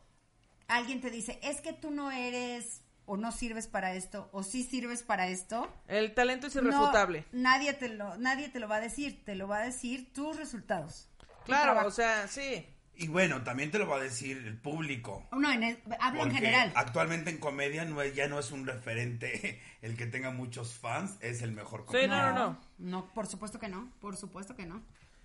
[0.76, 4.64] alguien te dice, es que tú no eres o no sirves para esto, o sí
[4.64, 5.72] sirves para esto.
[5.88, 7.26] El talento es no, irrefutable.
[7.34, 10.38] nadie, te lo, nadie te lo va a decir, te lo va a decir tus
[10.38, 11.10] resultados.
[11.46, 12.66] claro, o sea, sí.
[12.96, 15.28] Y bueno, también te lo va a decir el público.
[15.32, 16.72] No, en el- hablo en general.
[16.76, 21.18] actualmente en comedia no es- ya no es un referente el que tenga muchos fans,
[21.20, 22.16] es el mejor Sí, comediante.
[22.18, 22.60] no, no, no.
[22.78, 24.84] No, por supuesto que no, por supuesto que no.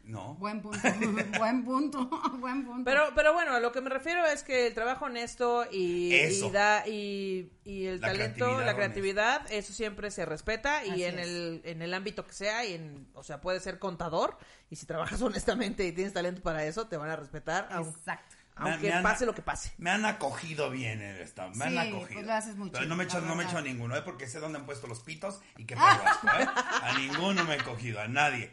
[0.09, 0.35] No.
[0.37, 0.79] Buen punto,
[1.39, 2.07] buen punto,
[2.41, 2.83] buen punto.
[2.85, 6.47] Pero, pero bueno, a lo que me refiero es que el trabajo honesto y, Eso.
[6.47, 10.91] y, da, y, y el La talento, creatividad la creatividad, eso siempre se respeta y
[10.93, 11.29] Así en es.
[11.29, 14.39] el, en el ámbito que sea, y en, o sea, puedes ser contador
[14.71, 18.37] y si trabajas honestamente y tienes talento para eso, te van a respetar, Exacto.
[18.61, 19.73] Aunque han- pase lo que pase.
[19.79, 22.15] Me han acogido bien en el stand, me Sí, han acogido.
[22.15, 24.03] pues lo haces muy Pero chido, no me echo, no me echo a ninguno, ¿eh?
[24.03, 26.47] Porque sé dónde han puesto los pitos y qué asco, ¿eh?
[26.83, 28.51] A ninguno me he cogido, a nadie.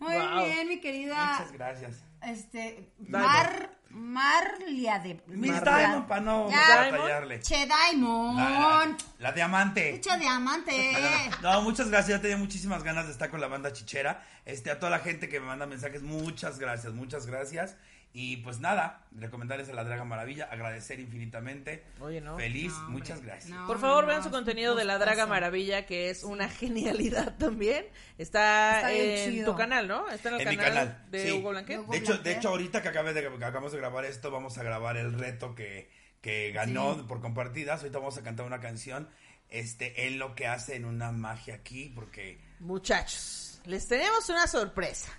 [0.00, 0.44] Muy Wow.
[0.44, 1.32] bien, mi querida.
[1.38, 2.04] Muchas gracias.
[2.22, 3.24] Este, Diamond.
[3.26, 5.22] Mar, Marlia de.
[5.26, 5.78] Miss Marlia.
[5.78, 6.90] Diamond, para no Ya.
[6.90, 7.40] batallarle.
[7.40, 9.02] Che La, la- Diamond.
[9.18, 10.00] la diamante.
[10.00, 10.72] Che diamante.
[11.42, 12.16] No, muchas gracias.
[12.18, 14.22] Yo tenía muchísimas ganas de estar con la banda chichera.
[14.44, 17.76] Este, a toda la gente que me manda mensajes, muchas gracias, muchas gracias.
[18.18, 21.84] Y pues nada, recomendarles a la Draga Maravilla, agradecer infinitamente.
[22.00, 22.38] Oye, no.
[22.38, 23.50] Feliz, No, muchas gracias.
[23.50, 23.66] no.
[23.66, 25.26] Por favor, no, vean su contenido de La Draga.
[25.26, 27.84] Maravilla, que es una genialidad también.
[28.16, 29.52] Está, en chido.
[29.52, 30.08] tu canal, ¿no?
[30.08, 31.32] Está en el En mi canal, canal, de sí.
[31.32, 31.76] Hugo Blanquet.
[31.76, 34.30] De Hugo De hecho, de hecho, ahorita que, acabé de, que acabamos de grabar esto,
[34.30, 35.90] vamos a grabar el reto que,
[36.22, 37.02] que ganó Sí.
[37.06, 37.80] por compartidas.
[37.80, 39.10] Ahorita vamos a cantar una canción.
[39.50, 45.12] Este, en lo que hace en una magia aquí, porque Muchachos, les tenemos una sorpresa.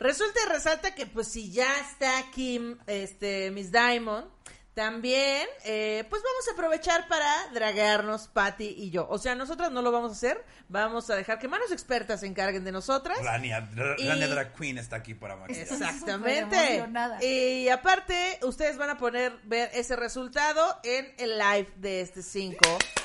[0.00, 4.26] Resulta y resalta que pues si ya está aquí este Miss Diamond,
[4.72, 9.06] También, eh, pues vamos a aprovechar para draguearnos, Patty y yo.
[9.10, 10.42] O sea, nosotras no lo vamos a hacer.
[10.68, 13.18] Vamos a dejar que manos expertas se encarguen de nosotras.
[13.22, 15.62] Rania, Y- Rania Drag Queen está aquí para maquillar.
[15.64, 16.84] Exactamente.
[17.20, 22.56] Y aparte, ustedes van a poder ver ese resultado en el live de este 5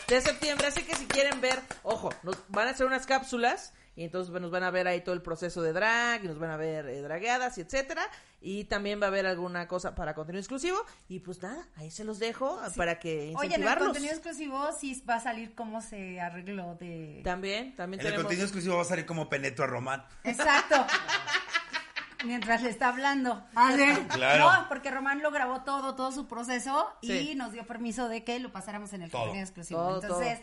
[0.07, 0.67] de septiembre.
[0.67, 4.41] Así que si quieren ver, ojo, nos van a hacer unas cápsulas y entonces pues,
[4.41, 6.87] nos van a ver ahí todo el proceso de drag y nos van a ver
[6.87, 8.01] eh, dragueadas y etcétera.
[8.41, 10.77] Y también va a haber alguna cosa para contenido exclusivo.
[11.07, 13.87] Y pues nada, ahí se los dejo para que Oye, en el incentivarlos.
[13.87, 17.21] contenido exclusivo sí va a salir cómo se arregló de...
[17.23, 20.05] También, también En el contenido exclusivo va a salir como penetro a Román.
[20.23, 20.85] Exacto.
[22.25, 23.45] Mientras le está hablando.
[23.55, 24.05] Ale.
[24.15, 24.51] Claro.
[24.51, 28.39] No, porque Román lo grabó todo, todo su proceso y nos dio permiso de que
[28.39, 29.21] lo pasáramos en el Todo.
[29.21, 29.79] contenido exclusivo.
[29.79, 30.39] Todo, Entonces,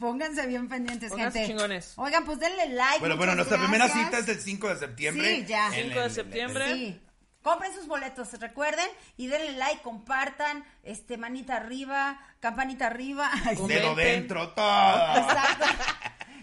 [0.00, 1.52] pónganse bien pendientes, Pónganse gente.
[1.54, 1.92] chingones.
[1.96, 2.98] Oigan, pues denle like.
[2.98, 5.36] Bueno, bueno, nuestra primera cita es el 5 de septiembre.
[5.36, 5.66] Sí, ya.
[5.68, 6.72] En 5 el- de septiembre.
[6.74, 7.00] Sí.
[7.42, 8.86] Compren sus boletos, recuerden,
[9.16, 13.30] y denle like, compartan, este, manita arriba, campanita arriba.
[13.68, 15.16] Dedo dentro, todo.
[15.16, 15.66] Exacto.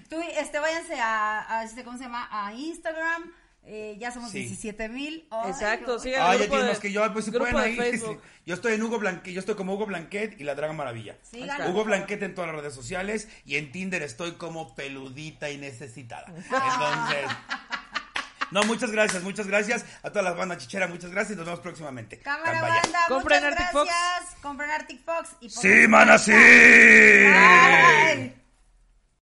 [0.09, 2.27] Tú, este, váyanse a, a, este, ¿cómo se llama?
[2.31, 3.31] A Instagram.
[3.67, 4.39] Eh, ya somos Sí.
[4.39, 5.27] 17 mil.
[5.47, 6.13] Exacto, sí.
[6.13, 8.01] Ay, ya más que yo, pues si pueden de ahí.
[8.45, 11.17] Yo estoy en Hugo Blanquet, yo estoy como Hugo Blanquet y la Draga Maravilla.
[11.21, 11.69] Síganlo.
[11.69, 16.25] Hugo Blanquet en todas las redes sociales y en Tinder estoy como peludita y necesitada.
[16.51, 17.09] Ah.
[17.09, 17.37] Entonces,
[18.51, 21.59] no, muchas gracias, muchas gracias a todas las bandas chicheras, muchas gracias y nos vemos
[21.59, 22.19] próximamente.
[22.19, 23.89] Cámara banda, Compren muchas Arctic Fox.
[23.91, 24.35] gracias.
[24.41, 25.29] Compren Arctic Fox.
[25.41, 26.31] Y Sí, mana, sí.
[26.31, 28.46] Bye.